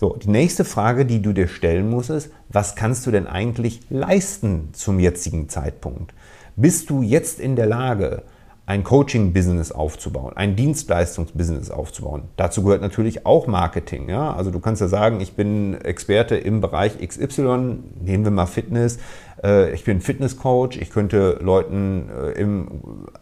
So, 0.05 0.17
die 0.17 0.29
nächste 0.29 0.67
Frage, 0.67 1.07
die 1.07 1.23
du 1.23 1.33
dir 1.33 1.49
stellen 1.49 1.89
musst, 1.89 2.11
ist, 2.11 2.29
was 2.51 2.77
kannst 2.77 3.07
du 3.07 3.11
denn 3.11 3.27
eigentlich 3.27 3.81
leisten 3.89 4.69
zum 4.75 4.99
jetzigen 4.99 5.49
Zeitpunkt? 5.49 6.13
Bist 6.57 6.91
du 6.91 7.01
jetzt 7.01 7.41
in 7.41 7.57
der 7.57 7.65
Lage, 7.65 8.25
ein 8.67 8.83
Coaching-Business 8.83 9.73
aufzubauen, 9.73 10.33
ein 10.37 10.57
Dienstleistungs-Business 10.57 11.71
aufzubauen. 11.71 12.23
Dazu 12.37 12.63
gehört 12.63 12.81
natürlich 12.81 13.27
auch 13.27 13.47
Marketing. 13.47 14.09
Ja? 14.09 14.33
Also 14.33 14.51
du 14.51 14.59
kannst 14.59 14.81
ja 14.81 14.89
sagen, 14.89 15.21
ich 15.21 15.35
bin 15.35 15.75
Experte 15.83 16.37
im 16.37 16.63
Bereich 16.63 16.99
XY, 17.07 17.79
nehmen 18.01 18.25
wir 18.25 18.31
mal 18.31 18.47
Fitness. 18.47 18.99
Äh, 19.43 19.75
ich 19.75 19.85
bin 19.85 20.01
Fitnesscoach, 20.01 20.77
ich 20.81 20.89
könnte 20.89 21.39
Leuten 21.43 22.09
äh, 22.09 22.41
im 22.41 22.69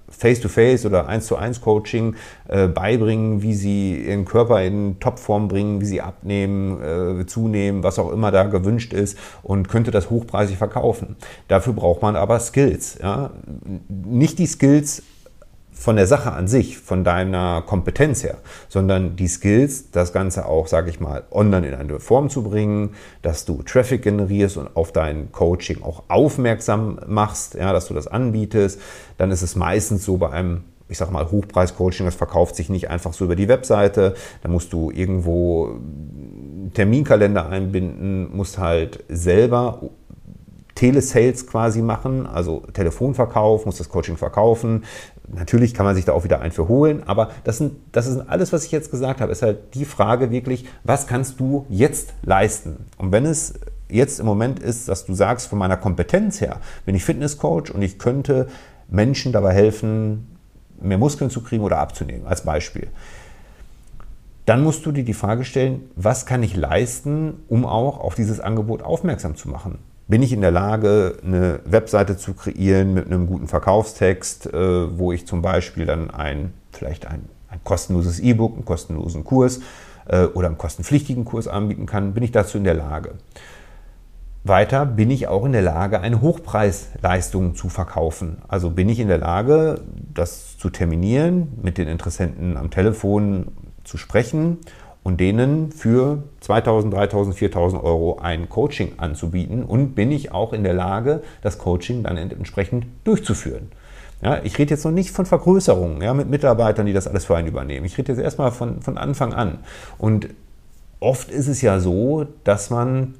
Face-to-Face 0.08 0.86
oder 0.86 1.08
1 1.08 1.26
zu 1.26 1.36
1 1.36 1.60
Coaching 1.60 2.14
äh, 2.46 2.68
beibringen, 2.68 3.42
wie 3.42 3.54
sie 3.54 3.96
ihren 3.96 4.24
Körper 4.24 4.62
in 4.62 5.00
Topform 5.00 5.48
bringen, 5.48 5.80
wie 5.80 5.86
sie 5.86 6.00
abnehmen, 6.00 7.26
zunehmen, 7.26 7.82
was 7.82 7.98
auch 7.98 8.12
immer 8.12 8.30
da 8.30 8.44
gewünscht 8.44 8.92
ist 8.92 9.18
und 9.42 9.68
könnte 9.68 9.90
das 9.90 10.10
hochpreisig 10.10 10.56
verkaufen. 10.56 11.16
Dafür 11.48 11.72
braucht 11.72 12.02
man 12.02 12.14
aber 12.14 12.38
Skills. 12.38 12.98
Ja? 13.02 13.30
Nicht 13.88 14.38
die 14.38 14.46
Skills 14.46 15.02
von 15.82 15.96
der 15.96 16.06
Sache 16.06 16.30
an 16.30 16.46
sich, 16.46 16.78
von 16.78 17.02
deiner 17.02 17.60
Kompetenz 17.62 18.22
her, 18.22 18.36
sondern 18.68 19.16
die 19.16 19.26
Skills, 19.26 19.90
das 19.90 20.12
Ganze 20.12 20.46
auch, 20.46 20.68
sage 20.68 20.88
ich 20.90 21.00
mal, 21.00 21.24
online 21.32 21.66
in 21.66 21.74
eine 21.74 21.98
Form 21.98 22.30
zu 22.30 22.44
bringen, 22.44 22.90
dass 23.22 23.44
du 23.46 23.64
Traffic 23.64 24.02
generierst 24.02 24.58
und 24.58 24.76
auf 24.76 24.92
dein 24.92 25.32
Coaching 25.32 25.82
auch 25.82 26.04
aufmerksam 26.06 27.00
machst, 27.08 27.54
ja, 27.54 27.72
dass 27.72 27.88
du 27.88 27.94
das 27.94 28.06
anbietest, 28.06 28.80
dann 29.18 29.32
ist 29.32 29.42
es 29.42 29.56
meistens 29.56 30.04
so 30.04 30.18
bei 30.18 30.30
einem 30.30 30.62
ich 30.88 30.98
sag 30.98 31.10
mal, 31.10 31.30
Hochpreis-Coaching, 31.30 32.04
das 32.04 32.16
verkauft 32.16 32.54
sich 32.54 32.68
nicht 32.68 32.90
einfach 32.90 33.14
so 33.14 33.24
über 33.24 33.34
die 33.34 33.48
Webseite. 33.48 34.14
Da 34.42 34.50
musst 34.50 34.74
du 34.74 34.90
irgendwo 34.90 35.76
Terminkalender 36.74 37.48
einbinden, 37.48 38.36
musst 38.36 38.58
halt 38.58 39.02
selber 39.08 39.80
Telesales 40.74 41.46
quasi 41.46 41.82
machen, 41.82 42.26
also 42.26 42.62
Telefonverkauf, 42.72 43.66
muss 43.66 43.78
das 43.78 43.88
Coaching 43.88 44.16
verkaufen, 44.16 44.84
Natürlich 45.28 45.72
kann 45.72 45.86
man 45.86 45.94
sich 45.94 46.04
da 46.04 46.12
auch 46.12 46.24
wieder 46.24 46.40
ein 46.40 46.52
für 46.52 46.68
holen, 46.68 47.02
aber 47.06 47.30
das, 47.44 47.58
sind, 47.58 47.74
das 47.92 48.06
ist 48.06 48.18
alles, 48.28 48.52
was 48.52 48.64
ich 48.64 48.72
jetzt 48.72 48.90
gesagt 48.90 49.20
habe, 49.20 49.32
ist 49.32 49.42
halt 49.42 49.74
die 49.74 49.84
Frage 49.84 50.30
wirklich, 50.30 50.66
was 50.84 51.06
kannst 51.06 51.40
du 51.40 51.64
jetzt 51.68 52.14
leisten? 52.22 52.86
Und 52.98 53.12
wenn 53.12 53.24
es 53.24 53.54
jetzt 53.88 54.20
im 54.20 54.26
Moment 54.26 54.58
ist, 54.58 54.88
dass 54.88 55.06
du 55.06 55.14
sagst, 55.14 55.46
von 55.46 55.58
meiner 55.58 55.76
Kompetenz 55.76 56.40
her 56.40 56.58
bin 56.84 56.94
ich 56.94 57.04
Fitnesscoach 57.04 57.70
und 57.72 57.82
ich 57.82 57.98
könnte 57.98 58.48
Menschen 58.88 59.32
dabei 59.32 59.54
helfen, 59.54 60.36
mehr 60.80 60.98
Muskeln 60.98 61.30
zu 61.30 61.42
kriegen 61.42 61.62
oder 61.62 61.78
abzunehmen, 61.78 62.26
als 62.26 62.42
Beispiel. 62.42 62.88
Dann 64.44 64.64
musst 64.64 64.84
du 64.84 64.92
dir 64.92 65.04
die 65.04 65.14
Frage 65.14 65.44
stellen, 65.44 65.88
was 65.94 66.26
kann 66.26 66.42
ich 66.42 66.56
leisten, 66.56 67.34
um 67.48 67.64
auch 67.64 68.00
auf 68.00 68.16
dieses 68.16 68.40
Angebot 68.40 68.82
aufmerksam 68.82 69.36
zu 69.36 69.48
machen? 69.48 69.78
Bin 70.08 70.22
ich 70.22 70.32
in 70.32 70.40
der 70.40 70.50
Lage, 70.50 71.16
eine 71.24 71.60
Webseite 71.64 72.16
zu 72.16 72.34
kreieren 72.34 72.94
mit 72.94 73.06
einem 73.06 73.26
guten 73.26 73.48
Verkaufstext, 73.48 74.52
äh, 74.52 74.98
wo 74.98 75.12
ich 75.12 75.26
zum 75.26 75.42
Beispiel 75.42 75.86
dann 75.86 76.10
ein, 76.10 76.52
vielleicht 76.72 77.06
ein, 77.06 77.28
ein 77.48 77.60
kostenloses 77.64 78.20
E-Book, 78.20 78.54
einen 78.54 78.64
kostenlosen 78.64 79.24
Kurs 79.24 79.60
äh, 80.06 80.24
oder 80.24 80.48
einen 80.48 80.58
kostenpflichtigen 80.58 81.24
Kurs 81.24 81.48
anbieten 81.48 81.86
kann, 81.86 82.14
bin 82.14 82.22
ich 82.22 82.32
dazu 82.32 82.58
in 82.58 82.64
der 82.64 82.74
Lage. 82.74 83.12
Weiter 84.44 84.86
bin 84.86 85.10
ich 85.10 85.28
auch 85.28 85.44
in 85.44 85.52
der 85.52 85.62
Lage, 85.62 86.00
eine 86.00 86.20
Hochpreisleistung 86.20 87.54
zu 87.54 87.68
verkaufen. 87.68 88.38
Also 88.48 88.70
bin 88.70 88.88
ich 88.88 88.98
in 88.98 89.06
der 89.06 89.18
Lage, 89.18 89.82
das 90.12 90.58
zu 90.58 90.68
terminieren, 90.68 91.52
mit 91.62 91.78
den 91.78 91.86
Interessenten 91.86 92.56
am 92.56 92.70
Telefon 92.70 93.52
zu 93.84 93.98
sprechen 93.98 94.58
und 95.02 95.20
denen 95.20 95.72
für 95.72 96.22
2000, 96.40 96.94
3000, 96.94 97.36
4000 97.36 97.82
Euro 97.82 98.18
ein 98.20 98.48
Coaching 98.48 98.92
anzubieten 98.98 99.64
und 99.64 99.94
bin 99.94 100.12
ich 100.12 100.32
auch 100.32 100.52
in 100.52 100.62
der 100.62 100.74
Lage, 100.74 101.22
das 101.42 101.58
Coaching 101.58 102.04
dann 102.04 102.16
entsprechend 102.16 102.86
durchzuführen. 103.04 103.68
Ja, 104.22 104.40
ich 104.44 104.56
rede 104.58 104.70
jetzt 104.70 104.84
noch 104.84 104.92
nicht 104.92 105.10
von 105.10 105.26
Vergrößerungen 105.26 106.00
ja, 106.00 106.14
mit 106.14 106.30
Mitarbeitern, 106.30 106.86
die 106.86 106.92
das 106.92 107.08
alles 107.08 107.24
für 107.24 107.36
einen 107.36 107.48
übernehmen. 107.48 107.84
Ich 107.84 107.98
rede 107.98 108.12
jetzt 108.12 108.20
erstmal 108.20 108.52
von, 108.52 108.80
von 108.80 108.96
Anfang 108.96 109.34
an. 109.34 109.58
Und 109.98 110.28
oft 111.00 111.28
ist 111.30 111.48
es 111.48 111.60
ja 111.60 111.80
so, 111.80 112.26
dass 112.44 112.70
man 112.70 113.14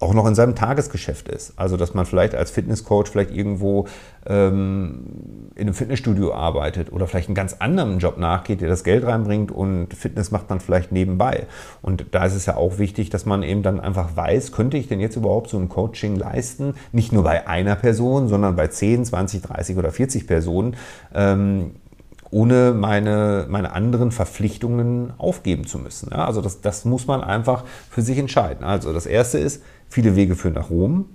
auch 0.00 0.14
noch 0.14 0.26
in 0.26 0.34
seinem 0.34 0.54
Tagesgeschäft 0.54 1.28
ist. 1.28 1.52
Also 1.56 1.76
dass 1.76 1.94
man 1.94 2.06
vielleicht 2.06 2.34
als 2.34 2.50
Fitnesscoach 2.50 3.08
vielleicht 3.08 3.30
irgendwo 3.30 3.86
ähm, 4.26 5.50
in 5.54 5.62
einem 5.62 5.74
Fitnessstudio 5.74 6.32
arbeitet 6.32 6.90
oder 6.92 7.06
vielleicht 7.06 7.28
einen 7.28 7.34
ganz 7.34 7.54
anderen 7.58 7.98
Job 7.98 8.16
nachgeht, 8.16 8.62
der 8.62 8.68
das 8.68 8.82
Geld 8.82 9.04
reinbringt 9.04 9.52
und 9.52 9.92
Fitness 9.92 10.30
macht 10.30 10.48
man 10.48 10.60
vielleicht 10.60 10.90
nebenbei. 10.90 11.46
Und 11.82 12.06
da 12.12 12.24
ist 12.24 12.34
es 12.34 12.46
ja 12.46 12.56
auch 12.56 12.78
wichtig, 12.78 13.10
dass 13.10 13.26
man 13.26 13.42
eben 13.42 13.62
dann 13.62 13.78
einfach 13.78 14.16
weiß, 14.16 14.52
könnte 14.52 14.78
ich 14.78 14.88
denn 14.88 15.00
jetzt 15.00 15.16
überhaupt 15.16 15.50
so 15.50 15.58
ein 15.58 15.68
Coaching 15.68 16.16
leisten? 16.16 16.74
Nicht 16.92 17.12
nur 17.12 17.22
bei 17.22 17.46
einer 17.46 17.76
Person, 17.76 18.28
sondern 18.28 18.56
bei 18.56 18.68
10, 18.68 19.04
20, 19.04 19.42
30 19.42 19.76
oder 19.76 19.92
40 19.92 20.26
Personen. 20.26 20.76
Ähm, 21.14 21.72
ohne 22.34 22.72
meine, 22.72 23.46
meine 23.48 23.72
anderen 23.72 24.10
Verpflichtungen 24.10 25.12
aufgeben 25.18 25.68
zu 25.68 25.78
müssen. 25.78 26.10
Ja, 26.10 26.26
also 26.26 26.40
das, 26.40 26.60
das 26.60 26.84
muss 26.84 27.06
man 27.06 27.22
einfach 27.22 27.64
für 27.88 28.02
sich 28.02 28.18
entscheiden. 28.18 28.64
Also 28.64 28.92
das 28.92 29.06
Erste 29.06 29.38
ist, 29.38 29.62
viele 29.88 30.16
Wege 30.16 30.34
führen 30.34 30.54
nach 30.54 30.68
Rom. 30.68 31.06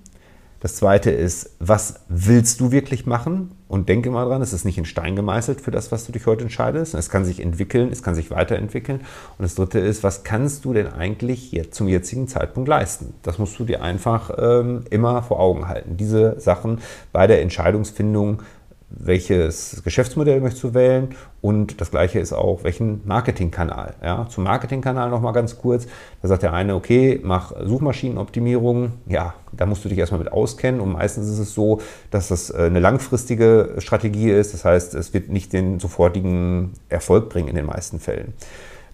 Das 0.62 0.76
zweite 0.76 1.12
ist, 1.12 1.56
was 1.60 2.02
willst 2.08 2.62
du 2.62 2.72
wirklich 2.72 3.06
machen? 3.06 3.52
Und 3.68 3.88
denke 3.88 4.12
mal 4.12 4.26
dran, 4.26 4.42
es 4.42 4.54
ist 4.54 4.64
nicht 4.66 4.78
in 4.78 4.86
Stein 4.86 5.16
gemeißelt 5.16 5.62
für 5.62 5.72
das, 5.72 5.92
was 5.92 6.06
du 6.06 6.12
dich 6.14 6.26
heute 6.26 6.44
entscheidest. 6.44 6.96
Es 6.96 7.10
kann 7.10 7.24
sich 7.24 7.42
entwickeln, 7.42 7.90
es 7.92 8.02
kann 8.02 8.16
sich 8.16 8.32
weiterentwickeln. 8.32 9.00
Und 9.00 9.44
das 9.44 9.56
dritte 9.56 9.80
ist, 9.80 10.04
was 10.04 10.24
kannst 10.24 10.64
du 10.64 10.74
denn 10.74 10.88
eigentlich 10.88 11.52
jetzt 11.52 11.76
zum 11.76 11.90
jetzigen 11.90 12.30
Zeitpunkt 12.30 12.68
leisten? 12.68 13.14
Das 13.24 13.38
musst 13.38 13.60
du 13.60 13.66
dir 13.66 13.82
einfach 13.84 14.32
ähm, 14.38 14.86
immer 14.90 15.22
vor 15.22 15.40
Augen 15.40 15.68
halten. 15.68 15.98
Diese 15.98 16.40
Sachen 16.40 16.80
bei 17.12 17.28
der 17.28 17.42
Entscheidungsfindung 17.42 18.42
welches 18.90 19.82
Geschäftsmodell 19.84 20.42
möchtest 20.42 20.64
du 20.64 20.74
wählen 20.74 21.10
und 21.42 21.80
das 21.80 21.92
gleiche 21.92 22.20
ist 22.20 22.34
auch, 22.34 22.64
welchen 22.64 23.02
Marketingkanal. 23.06 23.94
Ja, 24.04 24.28
zum 24.30 24.46
Marketingkanal 24.46 25.10
nochmal 25.10 25.34
ganz 25.34 25.60
kurz. 25.60 25.88
Da 26.22 26.28
sagt 26.28 26.44
der 26.44 26.54
eine, 26.54 26.76
okay, 26.76 27.20
mach 27.24 27.54
Suchmaschinenoptimierung. 27.64 28.94
Ja, 29.08 29.36
da 29.52 29.68
musst 29.68 29.86
du 29.86 29.90
dich 29.90 29.98
erstmal 29.98 30.20
mit 30.20 30.32
auskennen 30.32 30.82
und 30.82 30.92
meistens 30.92 31.28
ist 31.30 31.40
es 31.40 31.54
so, 31.54 31.82
dass 32.10 32.30
das 32.30 32.50
äh, 32.50 32.64
eine 32.64 32.80
langfristige 32.80 33.76
Strategie 33.78 34.32
ist. 34.32 34.54
Das 34.54 34.66
heißt, 34.66 34.96
es 34.96 35.14
wird 35.14 35.30
nicht 35.30 35.54
den 35.54 35.80
sofortigen 35.80 36.74
Erfolg 36.90 37.30
bringen 37.30 37.48
in 37.48 37.56
den 37.56 37.68
meisten 37.68 38.00
Fällen. 38.00 38.34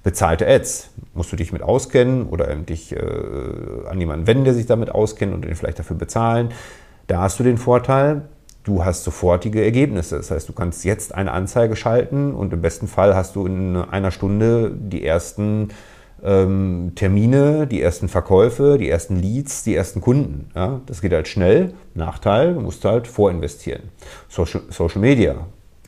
Bezahlte 0.03 0.45
Ads, 0.47 0.89
musst 1.13 1.31
du 1.31 1.35
dich 1.35 1.51
mit 1.51 1.63
auskennen 1.63 2.27
oder 2.27 2.53
dich 2.55 2.91
äh, 2.91 2.99
an 3.89 3.99
jemanden 3.99 4.27
wenden, 4.27 4.43
der 4.43 4.53
sich 4.53 4.65
damit 4.65 4.91
auskennt 4.91 5.33
und 5.33 5.45
den 5.45 5.55
vielleicht 5.55 5.79
dafür 5.79 5.95
bezahlen. 5.95 6.49
Da 7.07 7.21
hast 7.21 7.39
du 7.39 7.43
den 7.43 7.57
Vorteil, 7.57 8.23
du 8.65 8.83
hast 8.83 9.03
sofortige 9.03 9.63
Ergebnisse. 9.63 10.17
Das 10.17 10.31
heißt, 10.31 10.49
du 10.49 10.53
kannst 10.53 10.83
jetzt 10.83 11.15
eine 11.15 11.31
Anzeige 11.31 11.77
schalten 11.77 12.33
und 12.33 12.51
im 12.51 12.61
besten 12.61 12.87
Fall 12.87 13.15
hast 13.15 13.35
du 13.35 13.45
in 13.45 13.77
einer 13.77 14.11
Stunde 14.11 14.71
die 14.71 15.05
ersten 15.05 15.69
ähm, 16.23 16.93
Termine, 16.95 17.67
die 17.67 17.81
ersten 17.81 18.09
Verkäufe, 18.09 18.77
die 18.77 18.89
ersten 18.89 19.15
Leads, 19.17 19.63
die 19.63 19.75
ersten 19.75 20.01
Kunden. 20.01 20.49
Ja, 20.55 20.81
das 20.87 21.01
geht 21.01 21.13
halt 21.13 21.27
schnell. 21.27 21.73
Nachteil, 21.93 22.55
du 22.55 22.59
musst 22.59 22.83
halt 22.83 23.07
vorinvestieren. 23.07 23.83
Social, 24.27 24.63
Social 24.69 24.99
Media, 24.99 25.45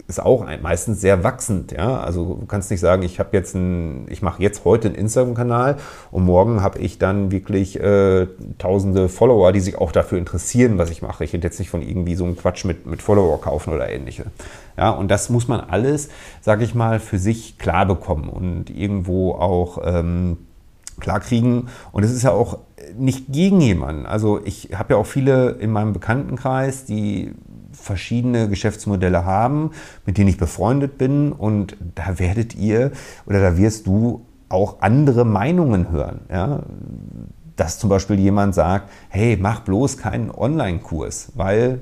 ist 0.07 0.23
auch 0.23 0.45
meistens 0.61 1.01
sehr 1.01 1.23
wachsend. 1.23 1.73
Ja? 1.73 1.99
Also 1.99 2.37
du 2.39 2.45
kannst 2.45 2.71
nicht 2.71 2.79
sagen, 2.79 3.03
ich 3.03 3.19
habe 3.19 3.29
jetzt 3.33 3.55
ein, 3.55 4.05
ich 4.09 4.21
mache 4.21 4.41
jetzt 4.41 4.63
heute 4.63 4.87
einen 4.87 4.95
Instagram-Kanal 4.95 5.77
und 6.11 6.23
morgen 6.23 6.61
habe 6.61 6.79
ich 6.79 6.97
dann 6.97 7.31
wirklich 7.31 7.79
äh, 7.79 8.27
tausende 8.57 9.09
Follower, 9.09 9.51
die 9.51 9.59
sich 9.59 9.77
auch 9.77 9.91
dafür 9.91 10.17
interessieren, 10.17 10.77
was 10.77 10.89
ich 10.89 11.01
mache. 11.01 11.25
Ich 11.25 11.33
rede 11.33 11.45
jetzt 11.45 11.59
nicht 11.59 11.69
von 11.69 11.81
irgendwie 11.81 12.15
so 12.15 12.23
einem 12.23 12.37
Quatsch 12.37 12.63
mit, 12.63 12.85
mit 12.85 13.01
Follower 13.01 13.41
kaufen 13.41 13.73
oder 13.73 13.89
ähnliche. 13.89 14.25
Ja, 14.77 14.91
und 14.91 15.09
das 15.09 15.29
muss 15.29 15.47
man 15.47 15.59
alles, 15.59 16.09
sage 16.41 16.63
ich 16.63 16.73
mal, 16.73 16.99
für 16.99 17.17
sich 17.17 17.57
klar 17.57 17.85
bekommen 17.85 18.29
und 18.29 18.69
irgendwo 18.69 19.33
auch 19.33 19.79
ähm, 19.83 20.37
klar 20.99 21.19
kriegen. 21.19 21.67
Und 21.91 22.03
es 22.03 22.11
ist 22.11 22.23
ja 22.23 22.31
auch 22.31 22.59
nicht 22.97 23.31
gegen 23.31 23.59
jemanden. 23.59 24.05
Also 24.05 24.39
ich 24.43 24.69
habe 24.73 24.93
ja 24.93 24.99
auch 24.99 25.05
viele 25.05 25.51
in 25.51 25.71
meinem 25.71 25.93
Bekanntenkreis, 25.93 26.85
die 26.85 27.33
verschiedene 27.87 28.47
Geschäftsmodelle 28.49 29.25
haben, 29.25 29.71
mit 30.05 30.19
denen 30.19 30.27
ich 30.27 30.37
befreundet 30.37 30.99
bin. 30.99 31.31
Und 31.31 31.75
da 31.95 32.19
werdet 32.19 32.55
ihr 32.55 32.91
oder 33.25 33.41
da 33.41 33.57
wirst 33.57 33.87
du 33.87 34.25
auch 34.49 34.81
andere 34.81 35.25
Meinungen 35.25 35.89
hören. 35.89 36.21
Ja? 36.29 36.63
Dass 37.55 37.79
zum 37.79 37.89
Beispiel 37.89 38.19
jemand 38.19 38.53
sagt, 38.53 38.89
hey, 39.09 39.37
mach 39.41 39.61
bloß 39.61 39.97
keinen 39.97 40.29
Online-Kurs, 40.29 41.31
weil 41.35 41.81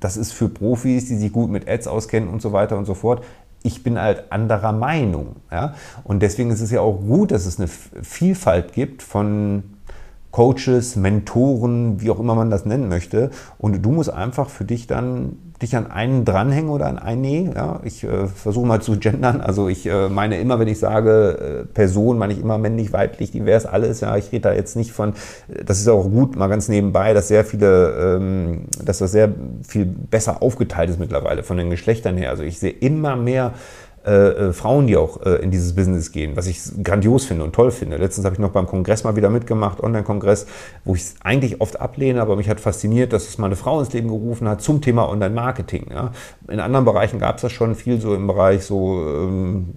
das 0.00 0.16
ist 0.16 0.32
für 0.32 0.48
Profis, 0.48 1.06
die 1.06 1.16
sich 1.16 1.32
gut 1.32 1.50
mit 1.50 1.68
Ads 1.68 1.86
auskennen 1.86 2.28
und 2.28 2.42
so 2.42 2.52
weiter 2.52 2.76
und 2.76 2.84
so 2.84 2.94
fort. 2.94 3.24
Ich 3.62 3.82
bin 3.82 4.00
halt 4.00 4.30
anderer 4.30 4.72
Meinung. 4.72 5.36
Ja? 5.50 5.74
Und 6.04 6.20
deswegen 6.20 6.50
ist 6.50 6.60
es 6.60 6.70
ja 6.70 6.80
auch 6.80 7.00
gut, 7.00 7.30
dass 7.30 7.46
es 7.46 7.58
eine 7.58 7.68
Vielfalt 7.68 8.72
gibt 8.72 9.02
von 9.02 9.75
Coaches, 10.36 10.96
Mentoren, 10.96 12.02
wie 12.02 12.10
auch 12.10 12.20
immer 12.20 12.34
man 12.34 12.50
das 12.50 12.66
nennen 12.66 12.90
möchte. 12.90 13.30
Und 13.56 13.82
du 13.82 13.90
musst 13.90 14.12
einfach 14.12 14.50
für 14.50 14.66
dich 14.66 14.86
dann 14.86 15.38
dich 15.62 15.74
an 15.74 15.90
einen 15.90 16.26
dranhängen 16.26 16.68
oder 16.68 16.88
an 16.88 16.98
einen, 16.98 17.20
nee, 17.22 17.50
ja, 17.54 17.80
ich 17.84 18.04
äh, 18.04 18.26
versuche 18.26 18.66
mal 18.66 18.82
zu 18.82 18.98
gendern, 18.98 19.40
also 19.40 19.70
ich 19.70 19.86
äh, 19.86 20.10
meine 20.10 20.38
immer, 20.38 20.58
wenn 20.58 20.68
ich 20.68 20.78
sage 20.78 21.64
äh, 21.64 21.72
Person, 21.72 22.18
meine 22.18 22.34
ich 22.34 22.40
immer 22.40 22.58
männlich, 22.58 22.92
weiblich, 22.92 23.30
divers, 23.30 23.64
alles, 23.64 24.00
ja, 24.00 24.14
ich 24.18 24.30
rede 24.30 24.42
da 24.42 24.52
jetzt 24.52 24.76
nicht 24.76 24.92
von, 24.92 25.14
das 25.64 25.80
ist 25.80 25.88
auch 25.88 26.04
gut, 26.04 26.36
mal 26.36 26.48
ganz 26.48 26.68
nebenbei, 26.68 27.14
dass 27.14 27.28
sehr 27.28 27.42
viele, 27.42 28.18
ähm, 28.18 28.66
dass 28.84 28.98
das 28.98 29.12
sehr 29.12 29.32
viel 29.66 29.86
besser 29.86 30.42
aufgeteilt 30.42 30.90
ist 30.90 31.00
mittlerweile 31.00 31.44
von 31.44 31.56
den 31.56 31.70
Geschlechtern 31.70 32.18
her, 32.18 32.28
also 32.28 32.42
ich 32.42 32.58
sehe 32.58 32.72
immer 32.72 33.16
mehr 33.16 33.54
äh, 34.06 34.10
äh, 34.10 34.52
Frauen, 34.52 34.86
die 34.86 34.96
auch 34.96 35.20
äh, 35.26 35.42
in 35.42 35.50
dieses 35.50 35.74
Business 35.74 36.12
gehen, 36.12 36.36
was 36.36 36.46
ich 36.46 36.60
grandios 36.84 37.24
finde 37.24 37.42
und 37.42 37.52
toll 37.52 37.72
finde. 37.72 37.96
Letztens 37.96 38.24
habe 38.24 38.34
ich 38.34 38.38
noch 38.38 38.50
beim 38.50 38.68
Kongress 38.68 39.02
mal 39.02 39.16
wieder 39.16 39.30
mitgemacht, 39.30 39.82
Online-Kongress, 39.82 40.46
wo 40.84 40.94
ich 40.94 41.02
es 41.02 41.14
eigentlich 41.24 41.60
oft 41.60 41.80
ablehne, 41.80 42.22
aber 42.22 42.36
mich 42.36 42.48
hat 42.48 42.60
fasziniert, 42.60 43.12
dass 43.12 43.28
es 43.28 43.38
mal 43.38 43.46
eine 43.46 43.56
Frau 43.56 43.80
ins 43.80 43.92
Leben 43.92 44.06
gerufen 44.06 44.48
hat 44.48 44.62
zum 44.62 44.80
Thema 44.80 45.08
Online-Marketing. 45.08 45.86
Ja. 45.90 46.12
In 46.48 46.60
anderen 46.60 46.84
Bereichen 46.84 47.18
gab 47.18 47.36
es 47.36 47.42
das 47.42 47.50
schon 47.50 47.74
viel, 47.74 48.00
so 48.00 48.14
im 48.14 48.28
Bereich 48.28 48.64
so 48.64 49.02
ähm, 49.08 49.74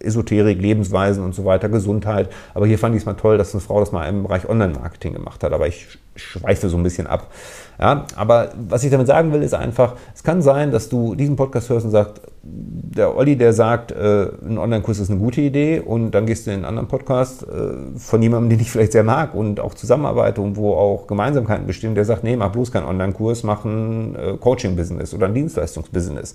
Esoterik, 0.00 0.60
Lebensweisen 0.60 1.24
und 1.24 1.34
so 1.34 1.46
weiter, 1.46 1.70
Gesundheit. 1.70 2.28
Aber 2.52 2.66
hier 2.66 2.78
fand 2.78 2.94
ich 2.94 3.02
es 3.02 3.06
mal 3.06 3.14
toll, 3.14 3.38
dass 3.38 3.54
eine 3.54 3.62
Frau 3.62 3.80
das 3.80 3.90
mal 3.90 4.06
im 4.06 4.24
Bereich 4.24 4.46
Online-Marketing 4.46 5.14
gemacht 5.14 5.42
hat. 5.42 5.54
Aber 5.54 5.66
ich 5.66 5.98
schweife 6.16 6.68
so 6.68 6.76
ein 6.76 6.82
bisschen 6.82 7.06
ab. 7.06 7.30
Ja, 7.78 8.06
aber 8.14 8.50
was 8.68 8.84
ich 8.84 8.90
damit 8.90 9.08
sagen 9.08 9.32
will, 9.32 9.42
ist 9.42 9.54
einfach, 9.54 9.94
es 10.14 10.22
kann 10.22 10.42
sein, 10.42 10.70
dass 10.70 10.88
du 10.88 11.14
diesen 11.16 11.34
Podcast 11.34 11.70
hörst 11.70 11.84
und 11.86 11.90
sagst, 11.90 12.20
der 12.42 13.16
Olli, 13.16 13.36
der 13.36 13.52
sagt, 13.52 13.90
äh, 13.90 14.28
ein 14.46 14.58
Online-Kurs 14.58 15.00
ist 15.00 15.10
eine 15.10 15.18
gute 15.18 15.40
Idee 15.40 15.80
und 15.80 16.12
dann 16.12 16.26
gehst 16.26 16.46
du 16.46 16.50
in 16.50 16.56
einen 16.58 16.64
anderen 16.66 16.88
Podcast 16.88 17.42
äh, 17.42 17.98
von 17.98 18.22
jemandem, 18.22 18.50
den 18.50 18.60
ich 18.60 18.70
vielleicht 18.70 18.92
sehr 18.92 19.02
mag 19.02 19.34
und 19.34 19.58
auch 19.58 19.74
zusammenarbeite 19.74 20.40
und 20.40 20.56
wo 20.56 20.74
auch 20.74 21.06
Gemeinsamkeiten 21.08 21.66
bestimmen, 21.66 21.96
der 21.96 22.04
sagt, 22.04 22.22
nee, 22.22 22.36
mach 22.36 22.52
bloß 22.52 22.70
keinen 22.70 22.86
Online-Kurs, 22.86 23.42
mach 23.42 23.64
ein 23.64 24.14
äh, 24.14 24.36
Coaching-Business 24.38 25.12
oder 25.14 25.26
ein 25.26 25.34
Dienstleistungs-Business. 25.34 26.34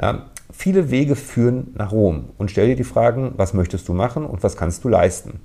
Ja, 0.00 0.26
viele 0.50 0.90
Wege 0.90 1.14
führen 1.14 1.74
nach 1.76 1.92
Rom 1.92 2.30
und 2.38 2.50
stell 2.50 2.68
dir 2.68 2.76
die 2.76 2.84
Fragen, 2.84 3.32
was 3.36 3.52
möchtest 3.52 3.86
du 3.88 3.92
machen 3.92 4.24
und 4.24 4.42
was 4.42 4.56
kannst 4.56 4.84
du 4.84 4.88
leisten. 4.88 5.40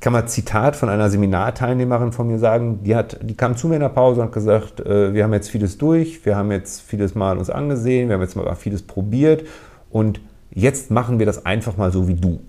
Ich 0.00 0.02
kann 0.02 0.14
mal 0.14 0.26
Zitat 0.26 0.76
von 0.76 0.88
einer 0.88 1.10
Seminarteilnehmerin 1.10 2.12
von 2.12 2.26
mir 2.26 2.38
sagen, 2.38 2.82
die, 2.82 2.96
hat, 2.96 3.18
die 3.20 3.34
kam 3.34 3.54
zu 3.54 3.68
mir 3.68 3.74
in 3.74 3.82
der 3.82 3.90
Pause 3.90 4.22
und 4.22 4.28
hat 4.28 4.32
gesagt, 4.32 4.80
äh, 4.80 5.12
wir 5.12 5.24
haben 5.24 5.34
jetzt 5.34 5.50
vieles 5.50 5.76
durch, 5.76 6.24
wir 6.24 6.36
haben 6.36 6.50
jetzt 6.50 6.80
vieles 6.80 7.14
mal 7.14 7.36
uns 7.36 7.50
angesehen, 7.50 8.08
wir 8.08 8.14
haben 8.14 8.22
jetzt 8.22 8.34
mal 8.34 8.54
vieles 8.54 8.80
probiert 8.80 9.46
und 9.90 10.22
jetzt 10.54 10.90
machen 10.90 11.18
wir 11.18 11.26
das 11.26 11.44
einfach 11.44 11.76
mal 11.76 11.92
so 11.92 12.08
wie 12.08 12.14
du. 12.14 12.40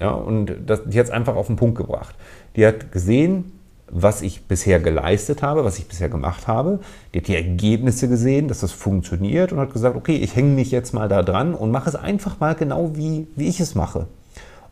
Ja, 0.00 0.10
und 0.10 0.52
das, 0.66 0.80
die 0.84 0.98
hat 0.98 1.06
es 1.06 1.12
einfach 1.12 1.36
auf 1.36 1.46
den 1.46 1.54
Punkt 1.54 1.78
gebracht. 1.78 2.16
Die 2.56 2.66
hat 2.66 2.90
gesehen, 2.90 3.52
was 3.88 4.20
ich 4.20 4.48
bisher 4.48 4.80
geleistet 4.80 5.44
habe, 5.44 5.64
was 5.64 5.78
ich 5.78 5.86
bisher 5.86 6.08
gemacht 6.08 6.48
habe. 6.48 6.80
Die 7.14 7.20
hat 7.20 7.28
die 7.28 7.36
Ergebnisse 7.36 8.08
gesehen, 8.08 8.48
dass 8.48 8.62
das 8.62 8.72
funktioniert 8.72 9.52
und 9.52 9.60
hat 9.60 9.72
gesagt, 9.72 9.94
okay, 9.94 10.16
ich 10.16 10.34
hänge 10.34 10.56
mich 10.56 10.72
jetzt 10.72 10.92
mal 10.92 11.08
da 11.08 11.22
dran 11.22 11.54
und 11.54 11.70
mache 11.70 11.88
es 11.88 11.94
einfach 11.94 12.40
mal 12.40 12.56
genau 12.56 12.96
wie, 12.96 13.28
wie 13.36 13.46
ich 13.46 13.60
es 13.60 13.76
mache. 13.76 14.08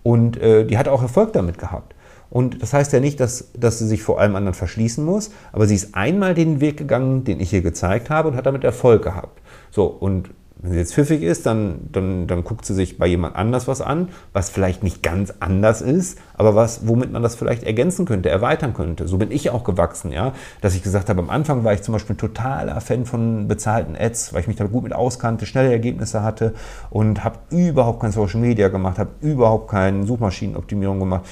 Und 0.03 0.37
äh, 0.39 0.65
die 0.65 0.77
hat 0.79 0.89
auch 0.89 1.01
Erfolg 1.01 1.33
damit 1.33 1.59
gehabt. 1.59 1.94
Und 2.31 2.63
das 2.63 2.73
heißt 2.73 2.93
ja 2.93 3.01
nicht, 3.01 3.21
dass, 3.21 3.53
dass 3.57 3.79
sie 3.79 3.87
sich 3.87 4.03
vor 4.03 4.21
allem 4.21 4.35
anderen 4.37 4.55
verschließen 4.55 5.05
muss, 5.05 5.31
aber 5.53 5.67
sie 5.67 5.75
ist 5.75 5.95
einmal 5.95 6.35
den 6.35 6.61
Weg 6.61 6.77
gegangen, 6.77 7.25
den 7.25 7.41
ich 7.41 7.53
ihr 7.53 7.63
gezeigt 7.63 8.11
habe 8.11 8.29
und 8.29 8.37
hat 8.37 8.47
damit 8.47 8.65
Erfolg 8.65 9.03
gehabt. 9.03 9.41
So, 9.71 9.87
und 9.87 10.31
wenn 10.65 10.73
sie 10.73 10.79
jetzt 10.79 10.95
pfiffig 10.95 11.21
ist, 11.23 11.45
dann, 11.45 11.91
dann, 11.93 12.27
dann 12.27 12.43
guckt 12.43 12.65
sie 12.65 12.73
sich 12.73 12.97
bei 12.97 13.07
jemand 13.07 13.37
anders 13.37 13.69
was 13.69 13.83
an, 13.83 14.09
was 14.33 14.49
vielleicht 14.49 14.83
nicht 14.83 15.03
ganz 15.03 15.35
anders 15.39 15.83
ist, 15.83 16.19
aber 16.33 16.55
was, 16.55 16.89
womit 16.89 17.13
man 17.13 17.23
das 17.23 17.35
vielleicht 17.35 17.65
ergänzen 17.65 18.07
könnte, 18.07 18.31
erweitern 18.31 18.73
könnte. 18.73 19.07
So 19.07 19.19
bin 19.19 19.31
ich 19.31 19.51
auch 19.51 19.63
gewachsen, 19.63 20.11
ja. 20.11 20.33
Dass 20.63 20.75
ich 20.75 20.83
gesagt 20.83 21.11
habe, 21.11 21.21
am 21.21 21.29
Anfang 21.29 21.65
war 21.65 21.75
ich 21.75 21.83
zum 21.83 21.93
Beispiel 21.93 22.17
totaler 22.17 22.81
Fan 22.81 23.05
von 23.05 23.47
bezahlten 23.47 23.95
Ads, 23.95 24.33
weil 24.33 24.41
ich 24.41 24.47
mich 24.47 24.57
da 24.57 24.65
gut 24.65 24.85
mit 24.85 24.95
auskannte, 24.95 25.45
schnelle 25.45 25.71
Ergebnisse 25.71 26.23
hatte 26.23 26.55
und 26.89 27.25
habe 27.25 27.41
überhaupt 27.51 28.01
kein 28.01 28.13
Social 28.13 28.41
Media 28.41 28.69
gemacht, 28.69 28.99
habe 28.99 29.11
überhaupt 29.21 29.71
keine 29.71 30.07
Suchmaschinenoptimierung 30.07 30.99
gemacht. 30.99 31.27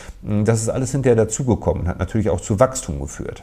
Das 0.44 0.60
ist 0.60 0.68
alles 0.68 0.92
hinterher 0.92 1.16
dazugekommen, 1.16 1.88
hat 1.88 1.98
natürlich 1.98 2.28
auch 2.28 2.40
zu 2.42 2.60
Wachstum 2.60 3.00
geführt. 3.00 3.42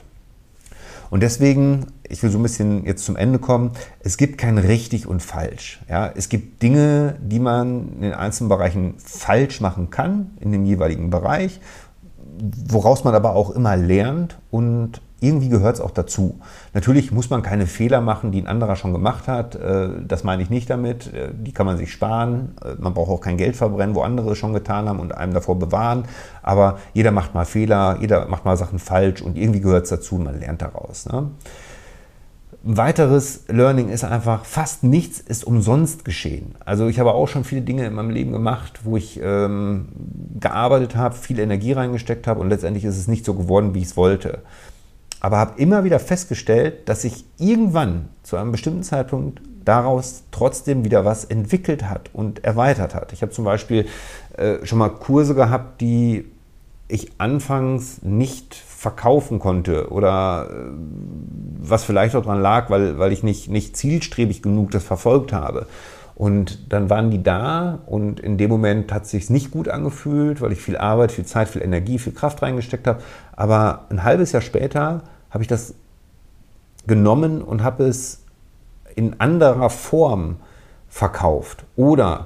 Und 1.09 1.21
deswegen, 1.23 1.87
ich 2.07 2.21
will 2.21 2.29
so 2.29 2.37
ein 2.37 2.43
bisschen 2.43 2.85
jetzt 2.85 3.03
zum 3.03 3.15
Ende 3.15 3.39
kommen, 3.39 3.71
es 3.99 4.17
gibt 4.17 4.37
kein 4.37 4.57
richtig 4.57 5.07
und 5.07 5.21
falsch. 5.21 5.81
Ja? 5.89 6.11
Es 6.15 6.29
gibt 6.29 6.61
Dinge, 6.61 7.15
die 7.21 7.39
man 7.39 7.93
in 7.95 8.01
den 8.01 8.13
einzelnen 8.13 8.49
Bereichen 8.49 8.95
falsch 8.97 9.61
machen 9.61 9.89
kann, 9.89 10.31
in 10.39 10.51
dem 10.51 10.65
jeweiligen 10.65 11.09
Bereich, 11.09 11.59
woraus 12.67 13.03
man 13.03 13.15
aber 13.15 13.35
auch 13.35 13.49
immer 13.49 13.75
lernt 13.75 14.37
und 14.51 15.01
irgendwie 15.21 15.49
gehört 15.49 15.75
es 15.75 15.81
auch 15.81 15.91
dazu. 15.91 16.39
Natürlich 16.73 17.11
muss 17.11 17.29
man 17.29 17.41
keine 17.41 17.67
Fehler 17.67 18.01
machen, 18.01 18.31
die 18.31 18.41
ein 18.41 18.47
anderer 18.47 18.75
schon 18.75 18.93
gemacht 18.93 19.27
hat. 19.27 19.55
Äh, 19.55 19.89
das 20.07 20.23
meine 20.23 20.41
ich 20.41 20.49
nicht 20.49 20.69
damit. 20.69 21.13
Äh, 21.13 21.29
die 21.33 21.51
kann 21.51 21.65
man 21.65 21.77
sich 21.77 21.91
sparen. 21.91 22.55
Äh, 22.63 22.75
man 22.79 22.93
braucht 22.93 23.09
auch 23.09 23.21
kein 23.21 23.37
Geld 23.37 23.55
verbrennen, 23.55 23.95
wo 23.95 24.01
andere 24.01 24.31
es 24.31 24.37
schon 24.37 24.53
getan 24.53 24.87
haben 24.87 24.99
und 24.99 25.15
einem 25.15 25.33
davor 25.33 25.59
bewahren. 25.59 26.05
Aber 26.41 26.79
jeder 26.93 27.11
macht 27.11 27.33
mal 27.33 27.45
Fehler, 27.45 27.97
jeder 27.99 28.27
macht 28.27 28.45
mal 28.45 28.57
Sachen 28.57 28.79
falsch 28.79 29.21
und 29.21 29.37
irgendwie 29.37 29.61
gehört 29.61 29.83
es 29.83 29.89
dazu 29.89 30.15
man 30.15 30.39
lernt 30.39 30.61
daraus. 30.61 31.05
Ne? 31.05 31.29
Ein 32.65 32.75
weiteres 32.75 33.45
Learning 33.47 33.87
ist 33.89 34.03
einfach, 34.03 34.43
fast 34.43 34.83
nichts 34.83 35.19
ist 35.21 35.45
umsonst 35.45 36.03
geschehen. 36.03 36.55
Also 36.65 36.87
ich 36.87 36.99
habe 36.99 37.13
auch 37.13 37.27
schon 37.27 37.45
viele 37.45 37.61
Dinge 37.61 37.85
in 37.85 37.93
meinem 37.93 38.09
Leben 38.09 38.33
gemacht, 38.33 38.81
wo 38.83 38.97
ich 38.97 39.19
ähm, 39.23 39.87
gearbeitet 40.39 40.95
habe, 40.95 41.15
viel 41.15 41.39
Energie 41.39 41.71
reingesteckt 41.71 42.27
habe 42.27 42.41
und 42.41 42.49
letztendlich 42.49 42.83
ist 42.83 42.97
es 42.97 43.07
nicht 43.07 43.23
so 43.23 43.33
geworden, 43.33 43.73
wie 43.73 43.79
ich 43.79 43.85
es 43.85 43.97
wollte 43.97 44.39
aber 45.19 45.37
habe 45.37 45.59
immer 45.61 45.83
wieder 45.83 45.99
festgestellt, 45.99 46.87
dass 46.87 47.01
sich 47.01 47.25
irgendwann 47.37 48.09
zu 48.23 48.37
einem 48.37 48.51
bestimmten 48.51 48.83
Zeitpunkt 48.83 49.41
daraus 49.65 50.23
trotzdem 50.31 50.85
wieder 50.85 51.05
was 51.05 51.25
entwickelt 51.25 51.89
hat 51.89 52.09
und 52.13 52.43
erweitert 52.43 52.95
hat. 52.95 53.13
Ich 53.13 53.21
habe 53.21 53.31
zum 53.31 53.45
Beispiel 53.45 53.85
äh, 54.37 54.65
schon 54.65 54.79
mal 54.79 54.89
Kurse 54.89 55.35
gehabt, 55.35 55.81
die 55.81 56.25
ich 56.87 57.11
anfangs 57.19 58.01
nicht 58.01 58.55
verkaufen 58.55 59.39
konnte 59.39 59.91
oder 59.91 60.49
äh, 60.49 60.71
was 61.59 61.83
vielleicht 61.83 62.15
auch 62.15 62.23
daran 62.23 62.41
lag, 62.41 62.69
weil, 62.69 62.97
weil 62.97 63.11
ich 63.11 63.21
nicht, 63.23 63.49
nicht 63.49 63.77
zielstrebig 63.77 64.41
genug 64.41 64.71
das 64.71 64.83
verfolgt 64.83 65.33
habe. 65.33 65.67
Und 66.19 66.73
dann 66.73 66.89
waren 66.89 67.11
die 67.11 67.23
da 67.23 67.79
und 67.85 68.19
in 68.19 68.37
dem 68.37 68.49
Moment 68.49 68.91
hat 68.91 69.03
es 69.03 69.11
sich 69.11 69.29
nicht 69.29 69.51
gut 69.51 69.69
angefühlt, 69.69 70.41
weil 70.41 70.51
ich 70.51 70.59
viel 70.59 70.75
Arbeit, 70.75 71.13
viel 71.13 71.25
Zeit, 71.25 71.47
viel 71.47 71.61
Energie, 71.61 71.97
viel 71.97 72.11
Kraft 72.11 72.41
reingesteckt 72.41 72.87
habe. 72.87 73.01
Aber 73.37 73.85
ein 73.89 74.03
halbes 74.03 74.33
Jahr 74.33 74.41
später 74.41 75.01
habe 75.29 75.43
ich 75.43 75.47
das 75.47 75.75
genommen 76.85 77.41
und 77.41 77.63
habe 77.63 77.85
es 77.85 78.25
in 78.97 79.21
anderer 79.21 79.69
Form 79.69 80.35
verkauft. 80.89 81.63
Oder 81.77 82.25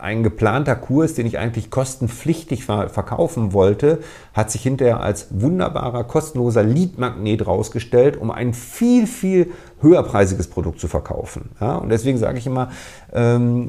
ein 0.00 0.22
geplanter 0.22 0.76
Kurs, 0.76 1.14
den 1.14 1.26
ich 1.26 1.38
eigentlich 1.38 1.70
kostenpflichtig 1.70 2.64
verkaufen 2.64 3.52
wollte, 3.52 4.00
hat 4.32 4.50
sich 4.50 4.62
hinterher 4.62 5.00
als 5.00 5.28
wunderbarer 5.30 6.04
kostenloser 6.04 6.62
Lead-Magnet 6.62 7.46
rausgestellt, 7.46 8.16
um 8.16 8.30
ein 8.30 8.54
viel, 8.54 9.06
viel 9.06 9.52
höherpreisiges 9.80 10.48
Produkt 10.48 10.80
zu 10.80 10.88
verkaufen. 10.88 11.50
Ja, 11.60 11.76
und 11.76 11.88
deswegen 11.88 12.18
sage 12.18 12.38
ich 12.38 12.46
immer, 12.46 12.70
ähm, 13.12 13.68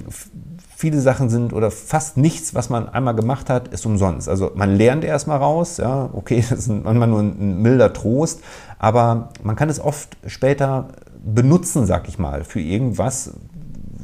viele 0.75 1.01
Sachen 1.01 1.29
sind 1.29 1.51
oder 1.51 1.71
fast 1.71 2.17
nichts, 2.17 2.55
was 2.55 2.69
man 2.69 2.88
einmal 2.88 3.13
gemacht 3.13 3.50
hat, 3.50 3.67
ist 3.67 3.86
umsonst. 3.86 4.29
Also 4.29 4.51
man 4.55 4.75
lernt 4.75 5.03
erstmal 5.03 5.38
raus, 5.38 5.77
ja, 5.77 6.09
okay, 6.13 6.43
das 6.50 6.59
ist 6.59 6.67
manchmal 6.69 7.07
nur 7.07 7.19
ein 7.19 7.62
milder 7.62 7.91
Trost, 7.93 8.41
aber 8.77 9.29
man 9.43 9.55
kann 9.55 9.69
es 9.69 9.79
oft 9.79 10.17
später 10.25 10.88
benutzen, 11.24 11.86
sag 11.86 12.07
ich 12.07 12.17
mal, 12.17 12.43
für 12.43 12.62
irgendwas, 12.62 13.33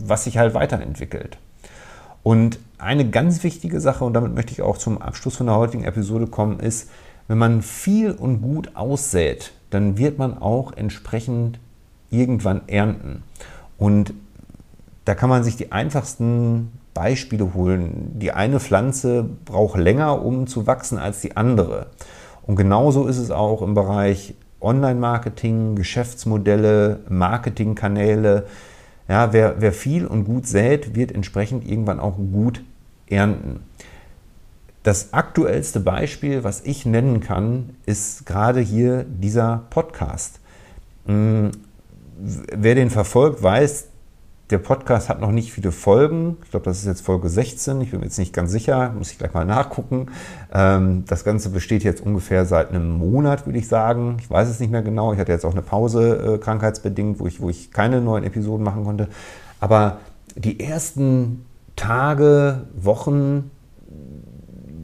was 0.05 0.25
sich 0.25 0.37
halt 0.37 0.53
weiterentwickelt. 0.53 1.37
Und 2.25 2.57
eine 2.79 3.07
ganz 3.07 3.43
wichtige 3.43 3.79
Sache, 3.79 4.03
und 4.03 4.13
damit 4.13 4.33
möchte 4.33 4.51
ich 4.51 4.63
auch 4.63 4.79
zum 4.79 4.99
Abschluss 4.99 5.35
von 5.35 5.45
der 5.45 5.57
heutigen 5.57 5.83
Episode 5.83 6.25
kommen, 6.25 6.59
ist, 6.59 6.89
wenn 7.27 7.37
man 7.37 7.61
viel 7.61 8.13
und 8.13 8.41
gut 8.41 8.75
aussät, 8.75 9.51
dann 9.69 9.99
wird 9.99 10.17
man 10.17 10.35
auch 10.35 10.73
entsprechend 10.75 11.59
irgendwann 12.09 12.61
ernten. 12.65 13.21
Und 13.77 14.15
da 15.05 15.13
kann 15.13 15.29
man 15.29 15.43
sich 15.43 15.55
die 15.55 15.71
einfachsten 15.71 16.71
Beispiele 16.95 17.53
holen. 17.53 18.13
Die 18.15 18.31
eine 18.31 18.59
Pflanze 18.59 19.29
braucht 19.45 19.77
länger, 19.77 20.25
um 20.25 20.47
zu 20.47 20.65
wachsen 20.65 20.97
als 20.97 21.21
die 21.21 21.37
andere. 21.37 21.91
Und 22.47 22.55
genauso 22.55 23.05
ist 23.05 23.19
es 23.19 23.29
auch 23.29 23.61
im 23.61 23.75
Bereich 23.75 24.33
Online-Marketing, 24.61 25.75
Geschäftsmodelle, 25.75 27.01
Marketingkanäle. 27.07 28.47
Ja, 29.07 29.33
wer, 29.33 29.61
wer 29.61 29.71
viel 29.71 30.05
und 30.07 30.25
gut 30.25 30.47
sät, 30.47 30.95
wird 30.95 31.11
entsprechend 31.11 31.67
irgendwann 31.69 31.99
auch 31.99 32.17
gut 32.17 32.63
ernten. 33.07 33.59
Das 34.83 35.13
aktuellste 35.13 35.79
Beispiel, 35.79 36.43
was 36.43 36.61
ich 36.61 36.85
nennen 36.85 37.19
kann, 37.19 37.71
ist 37.85 38.25
gerade 38.25 38.59
hier 38.59 39.03
dieser 39.03 39.63
Podcast. 39.69 40.39
Hm, 41.05 41.51
wer 42.17 42.75
den 42.75 42.89
verfolgt, 42.89 43.41
weiß, 43.41 43.87
der 44.51 44.59
Podcast 44.59 45.09
hat 45.09 45.21
noch 45.21 45.31
nicht 45.31 45.51
viele 45.51 45.71
Folgen. 45.71 46.37
Ich 46.43 46.51
glaube, 46.51 46.65
das 46.65 46.77
ist 46.77 46.85
jetzt 46.85 47.01
Folge 47.01 47.29
16. 47.29 47.81
Ich 47.81 47.91
bin 47.91 47.99
mir 47.99 48.05
jetzt 48.05 48.19
nicht 48.19 48.33
ganz 48.33 48.51
sicher, 48.51 48.93
muss 48.95 49.11
ich 49.11 49.17
gleich 49.17 49.33
mal 49.33 49.45
nachgucken. 49.45 50.07
Ähm, 50.53 51.03
das 51.07 51.23
Ganze 51.23 51.49
besteht 51.49 51.83
jetzt 51.83 52.05
ungefähr 52.05 52.45
seit 52.45 52.69
einem 52.69 52.91
Monat, 52.91 53.47
würde 53.47 53.57
ich 53.57 53.67
sagen. 53.67 54.17
Ich 54.19 54.29
weiß 54.29 54.47
es 54.47 54.59
nicht 54.59 54.71
mehr 54.71 54.83
genau. 54.83 55.13
Ich 55.13 55.19
hatte 55.19 55.31
jetzt 55.31 55.45
auch 55.45 55.53
eine 55.53 55.63
Pause 55.63 56.35
äh, 56.35 56.37
krankheitsbedingt, 56.37 57.19
wo 57.19 57.25
ich, 57.25 57.41
wo 57.41 57.49
ich 57.49 57.71
keine 57.71 58.01
neuen 58.01 58.23
Episoden 58.23 58.63
machen 58.63 58.83
konnte. 58.83 59.07
Aber 59.59 59.97
die 60.35 60.59
ersten 60.59 61.45
Tage, 61.75 62.67
Wochen, 62.75 63.49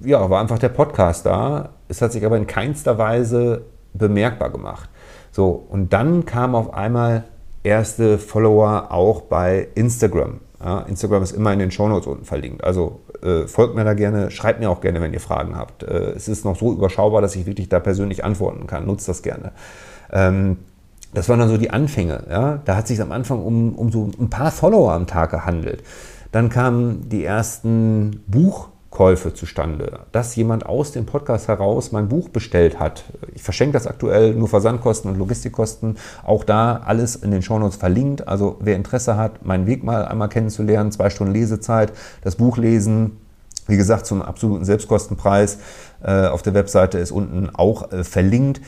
ja, 0.03 0.27
war 0.27 0.41
einfach 0.41 0.57
der 0.57 0.69
Podcast 0.69 1.27
da. 1.27 1.69
Es 1.87 2.01
hat 2.01 2.13
sich 2.13 2.25
aber 2.25 2.37
in 2.37 2.47
keinster 2.47 2.97
Weise 2.97 3.65
bemerkbar 3.93 4.49
gemacht. 4.49 4.89
So, 5.31 5.51
und 5.69 5.93
dann 5.93 6.25
kam 6.25 6.55
auf 6.55 6.73
einmal 6.73 7.25
erste 7.63 8.17
Follower 8.17 8.91
auch 8.91 9.21
bei 9.21 9.67
Instagram. 9.75 10.39
Ja, 10.63 10.81
Instagram 10.81 11.23
ist 11.23 11.31
immer 11.31 11.51
in 11.53 11.59
den 11.59 11.71
Shownotes 11.71 12.07
unten 12.07 12.25
verlinkt. 12.25 12.63
Also 12.63 13.01
äh, 13.23 13.47
folgt 13.47 13.75
mir 13.75 13.83
da 13.83 13.93
gerne, 13.93 14.29
schreibt 14.29 14.59
mir 14.59 14.69
auch 14.69 14.81
gerne, 14.81 15.01
wenn 15.01 15.13
ihr 15.13 15.19
Fragen 15.19 15.55
habt. 15.55 15.83
Äh, 15.83 16.11
es 16.11 16.27
ist 16.27 16.45
noch 16.45 16.55
so 16.55 16.71
überschaubar, 16.71 17.21
dass 17.21 17.35
ich 17.35 17.45
wirklich 17.45 17.69
da 17.69 17.79
persönlich 17.79 18.23
antworten 18.23 18.67
kann. 18.67 18.85
Nutzt 18.85 19.07
das 19.07 19.23
gerne. 19.23 19.53
Ähm, 20.11 20.57
das 21.13 21.29
waren 21.29 21.39
dann 21.39 21.49
so 21.49 21.57
die 21.57 21.71
Anfänge. 21.71 22.23
Ja? 22.29 22.59
Da 22.63 22.75
hat 22.75 22.87
sich 22.87 23.01
am 23.01 23.11
Anfang 23.11 23.43
um, 23.43 23.75
um 23.75 23.91
so 23.91 24.11
ein 24.19 24.29
paar 24.29 24.51
Follower 24.51 24.93
am 24.93 25.07
Tag 25.07 25.31
gehandelt. 25.31 25.83
Dann 26.31 26.49
kamen 26.49 27.09
die 27.09 27.23
ersten 27.25 28.23
Buch- 28.27 28.69
Käufe 28.91 29.33
zustande, 29.33 30.01
dass 30.11 30.35
jemand 30.35 30.65
aus 30.65 30.91
dem 30.91 31.05
Podcast 31.05 31.47
heraus 31.47 31.93
mein 31.93 32.09
Buch 32.09 32.27
bestellt 32.27 32.77
hat. 32.77 33.05
Ich 33.33 33.41
verschenke 33.41 33.73
das 33.73 33.87
aktuell, 33.87 34.35
nur 34.35 34.49
Versandkosten 34.49 35.09
und 35.09 35.17
Logistikkosten. 35.17 35.97
Auch 36.23 36.43
da 36.43 36.81
alles 36.85 37.15
in 37.15 37.31
den 37.31 37.41
Shownotes 37.41 37.77
verlinkt. 37.77 38.27
Also 38.27 38.57
wer 38.59 38.75
Interesse 38.75 39.15
hat, 39.15 39.45
meinen 39.45 39.65
Weg 39.65 39.83
mal 39.83 40.05
einmal 40.05 40.27
kennenzulernen, 40.27 40.91
zwei 40.91 41.09
Stunden 41.09 41.33
Lesezeit, 41.33 41.93
das 42.21 42.35
Buch 42.35 42.57
lesen, 42.57 43.17
wie 43.67 43.77
gesagt, 43.77 44.05
zum 44.05 44.21
absoluten 44.21 44.65
Selbstkostenpreis 44.65 45.59
äh, 46.03 46.27
auf 46.27 46.41
der 46.41 46.53
Webseite 46.53 46.97
ist 46.97 47.11
unten 47.11 47.49
auch 47.53 47.91
äh, 47.93 48.03
verlinkt. 48.03 48.59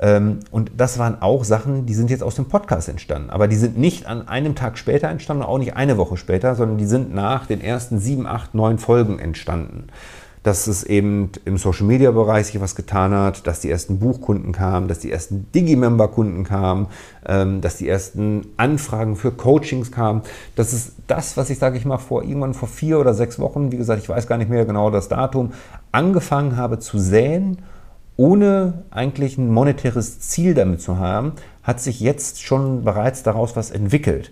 Ähm, 0.00 0.40
und 0.50 0.72
das 0.76 0.98
waren 0.98 1.20
auch 1.20 1.44
Sachen, 1.44 1.84
die 1.84 1.94
sind 1.94 2.10
jetzt 2.10 2.22
aus 2.22 2.34
dem 2.34 2.46
Podcast 2.46 2.88
entstanden. 2.88 3.30
Aber 3.30 3.48
die 3.48 3.56
sind 3.56 3.78
nicht 3.78 4.06
an 4.06 4.26
einem 4.26 4.54
Tag 4.54 4.78
später 4.78 5.08
entstanden, 5.08 5.42
auch 5.42 5.58
nicht 5.58 5.76
eine 5.76 5.98
Woche 5.98 6.16
später, 6.16 6.54
sondern 6.54 6.78
die 6.78 6.86
sind 6.86 7.14
nach 7.14 7.46
den 7.46 7.60
ersten 7.60 7.98
sieben, 7.98 8.26
acht, 8.26 8.54
neun 8.54 8.78
Folgen 8.78 9.18
entstanden. 9.18 9.88
Dass 10.42 10.66
es 10.68 10.84
eben 10.84 11.32
im 11.44 11.58
Social 11.58 11.86
Media 11.86 12.10
Bereich 12.12 12.46
sich 12.46 12.58
was 12.62 12.74
getan 12.74 13.12
hat, 13.12 13.46
dass 13.46 13.60
die 13.60 13.70
ersten 13.70 13.98
Buchkunden 13.98 14.52
kamen, 14.52 14.88
dass 14.88 14.98
die 15.00 15.12
ersten 15.12 15.52
Digimember-Kunden 15.54 16.44
kamen, 16.44 16.86
ähm, 17.26 17.60
dass 17.60 17.76
die 17.76 17.86
ersten 17.86 18.46
Anfragen 18.56 19.16
für 19.16 19.32
Coachings 19.32 19.92
kamen. 19.92 20.22
Das 20.56 20.72
ist 20.72 20.94
das, 21.08 21.36
was 21.36 21.50
ich, 21.50 21.58
sage 21.58 21.76
ich 21.76 21.84
mal, 21.84 21.98
vor 21.98 22.22
irgendwann 22.22 22.54
vor 22.54 22.68
vier 22.68 22.98
oder 22.98 23.12
sechs 23.12 23.38
Wochen, 23.38 23.70
wie 23.70 23.76
gesagt, 23.76 24.02
ich 24.02 24.08
weiß 24.08 24.26
gar 24.26 24.38
nicht 24.38 24.48
mehr 24.48 24.64
genau 24.64 24.90
das 24.90 25.08
Datum, 25.08 25.52
angefangen 25.92 26.56
habe 26.56 26.78
zu 26.78 26.98
säen 26.98 27.58
ohne 28.20 28.84
eigentlich 28.90 29.38
ein 29.38 29.50
monetäres 29.50 30.20
Ziel 30.20 30.52
damit 30.52 30.82
zu 30.82 30.98
haben, 30.98 31.32
hat 31.62 31.80
sich 31.80 32.00
jetzt 32.00 32.42
schon 32.42 32.84
bereits 32.84 33.22
daraus 33.22 33.56
was 33.56 33.70
entwickelt. 33.70 34.30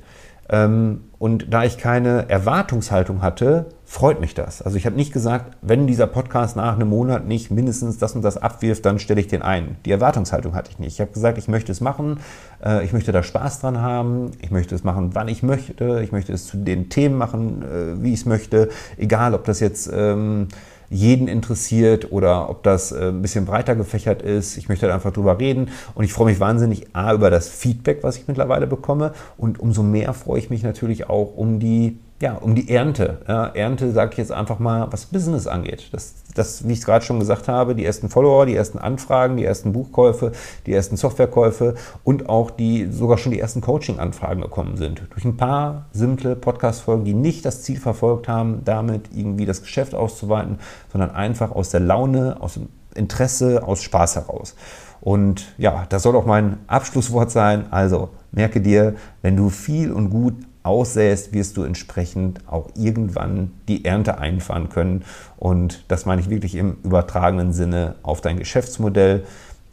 Ähm, 0.51 1.05
und 1.19 1.47
da 1.55 1.65
ich 1.65 1.79
keine 1.79 2.29
Erwartungshaltung 2.29 3.23
hatte, 3.23 3.71
freut 3.87 4.21
mich 4.21 4.35
das. 4.35 4.61
Also 4.61 4.77
ich 4.77 4.85
habe 4.85 4.95
nicht 4.95 5.15
gesagt, 5.15 5.57
wenn 5.63 5.87
dieser 5.87 6.07
Podcast 6.07 6.55
nach 6.55 6.75
einem 6.75 6.91
Monat 6.91 7.27
nicht 7.27 7.51
mindestens 7.51 7.97
das 7.97 8.15
und 8.15 8.21
das 8.21 8.37
abwirft, 8.37 8.85
dann 8.85 8.99
stelle 8.99 9.23
ich 9.23 9.27
den 9.27 9.41
ein. 9.41 9.77
Die 9.87 9.91
Erwartungshaltung 9.91 10.55
hatte 10.55 10.71
ich 10.71 10.79
nicht. 10.79 10.93
Ich 10.93 11.01
habe 11.01 11.13
gesagt, 11.13 11.39
ich 11.39 11.49
möchte 11.49 11.73
es 11.73 11.81
machen, 11.81 12.21
äh, 12.63 12.85
ich 12.85 12.93
möchte 12.93 13.13
da 13.13 13.23
Spaß 13.23 13.61
dran 13.61 13.81
haben, 13.81 14.33
ich 14.43 14.51
möchte 14.51 14.75
es 14.75 14.85
machen, 14.85 15.15
wann 15.15 15.29
ich 15.29 15.43
möchte, 15.43 16.03
ich 16.05 16.13
möchte 16.13 16.35
es 16.35 16.47
zu 16.47 16.59
den 16.59 16.91
Themen 16.91 17.17
machen, 17.17 17.63
äh, 17.63 18.03
wie 18.03 18.13
ich 18.13 18.21
es 18.21 18.27
möchte, 18.27 18.69
egal 18.99 19.33
ob 19.33 19.45
das 19.45 19.61
jetzt... 19.61 19.91
Ähm, 19.91 20.49
jeden 20.91 21.29
interessiert 21.29 22.13
oder 22.13 22.49
ob 22.51 22.63
das 22.63 22.93
äh, 22.93 23.09
ein 23.09 23.23
bisschen 23.23 23.45
breiter 23.45 23.77
gefächert 23.77 24.23
ist. 24.23 24.57
Ich 24.57 24.69
möchte 24.69 24.87
da 24.87 24.95
einfach 24.95 25.13
drüber 25.13 25.39
reden 25.39 25.71
und 25.95 26.05
ich 26.05 26.13
freue 26.13 26.27
mich 26.27 26.41
wahnsinnig 26.41 26.95
A 26.95 27.13
über 27.13 27.31
das 27.31 27.49
Feedback, 27.49 28.03
was 28.03 28.17
ich 28.17 28.29
mittlerweile 28.29 28.67
bekomme 28.67 29.13
und 29.37 29.61
umso 29.61 29.83
mehr 29.83 30.15
freue 30.15 30.39
ich 30.39 30.51
mich 30.51 30.63
natürlich 30.63 31.09
auch 31.09 31.37
um 31.37 31.59
die 31.61 31.99
ja, 32.21 32.35
um 32.35 32.57
die 32.57 32.69
Ernte. 32.69 33.19
Ja, 33.29 33.47
Ernte 33.47 33.93
sage 33.93 34.13
ich 34.13 34.19
jetzt 34.19 34.33
einfach 34.33 34.59
mal, 34.59 34.89
was 34.91 35.07
Business 35.07 35.47
angeht. 35.47 35.89
Das, 35.93 36.15
das 36.35 36.67
wie 36.67 36.73
ich 36.73 36.81
es 36.81 36.85
gerade 36.85 37.05
schon 37.05 37.21
gesagt 37.21 37.47
habe, 37.47 37.77
die 37.77 37.85
ersten 37.85 38.09
Follower, 38.09 38.45
die 38.45 38.57
ersten 38.57 38.79
Anfragen, 38.79 39.37
die 39.37 39.45
ersten 39.45 39.73
Buchkäufe, 39.73 40.33
die 40.67 40.73
ersten 40.73 40.97
Softwarekäufe 40.97 41.77
und 42.03 42.29
auch 42.29 42.51
die 42.51 42.91
sogar 42.91 43.19
schon 43.19 43.31
die 43.31 43.39
ersten 43.39 43.61
Coaching-Anfragen 43.61 44.41
gekommen 44.41 44.77
sind. 44.77 45.03
Durch 45.11 45.25
ein 45.25 45.37
paar 45.37 45.87
simple 45.93 46.35
Podcast-Folgen, 46.35 47.05
die 47.05 47.15
nicht 47.15 47.45
das 47.45 47.63
Ziel 47.63 47.79
verfolgt 47.79 48.27
haben, 48.27 48.63
damit 48.65 49.11
irgendwie 49.15 49.47
das 49.47 49.63
Geschäft 49.63 49.95
auszuweiten, 49.95 50.59
sondern 50.91 51.13
einfach 51.13 51.53
aus 51.53 51.71
der 51.71 51.81
Laune, 51.81 52.39
aus 52.41 52.55
dem 52.55 52.69
Interesse, 52.97 53.63
aus 53.63 53.83
Spaß 53.83 54.17
heraus. 54.17 54.57
Und 55.01 55.55
ja, 55.57 55.87
das 55.89 56.03
soll 56.03 56.17
auch 56.17 56.27
mein 56.27 56.59
Abschlusswort 56.67 57.31
sein. 57.31 57.67
Also 57.71 58.11
merke 58.33 58.61
dir, 58.61 58.97
wenn 59.23 59.37
du 59.37 59.51
viel 59.51 59.93
und 59.93 60.11
gut 60.11 60.35
aussäst, 60.63 61.33
wirst 61.33 61.57
du 61.57 61.63
entsprechend 61.63 62.41
auch 62.47 62.69
irgendwann 62.75 63.53
die 63.69 63.85
Ernte 63.85 64.19
einfahren 64.19 64.69
können. 64.69 65.05
Und 65.37 65.85
das 65.89 66.07
meine 66.07 66.21
ich 66.21 66.31
wirklich 66.31 66.55
im 66.55 66.77
übertragenen 66.85 67.53
Sinne 67.53 67.95
auf 68.03 68.21
dein 68.21 68.39
Geschäftsmodell 68.39 69.25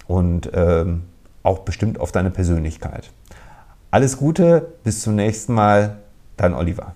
und 0.07 0.49
ähm, 0.53 1.03
auch 1.43 1.59
bestimmt 1.59 1.99
auf 1.99 2.11
deine 2.11 2.31
Persönlichkeit. 2.31 3.11
Alles 3.91 4.17
Gute, 4.17 4.73
bis 4.83 5.01
zum 5.01 5.15
nächsten 5.15 5.53
Mal, 5.53 5.97
dein 6.37 6.53
Oliver. 6.53 6.93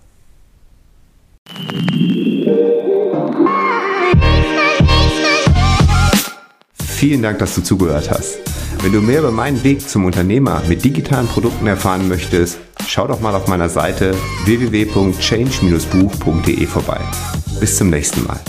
Vielen 6.74 7.22
Dank, 7.22 7.40
dass 7.40 7.56
du 7.56 7.62
zugehört 7.62 8.12
hast. 8.12 8.49
Wenn 8.82 8.94
du 8.94 9.02
mehr 9.02 9.20
über 9.20 9.32
meinen 9.32 9.62
Weg 9.64 9.90
zum 9.90 10.06
Unternehmer 10.06 10.64
mit 10.68 10.86
digitalen 10.86 11.28
Produkten 11.28 11.68
erfahren 11.68 12.08
möchtest, 12.08 12.60
schau 12.88 13.08
doch 13.08 13.20
mal 13.20 13.36
auf 13.36 13.48
meiner 13.48 13.68
Seite 13.68 14.16
www.change-buch.de 14.46 16.66
vorbei. 16.66 17.02
Bis 17.60 17.76
zum 17.76 17.90
nächsten 17.90 18.26
Mal. 18.26 18.40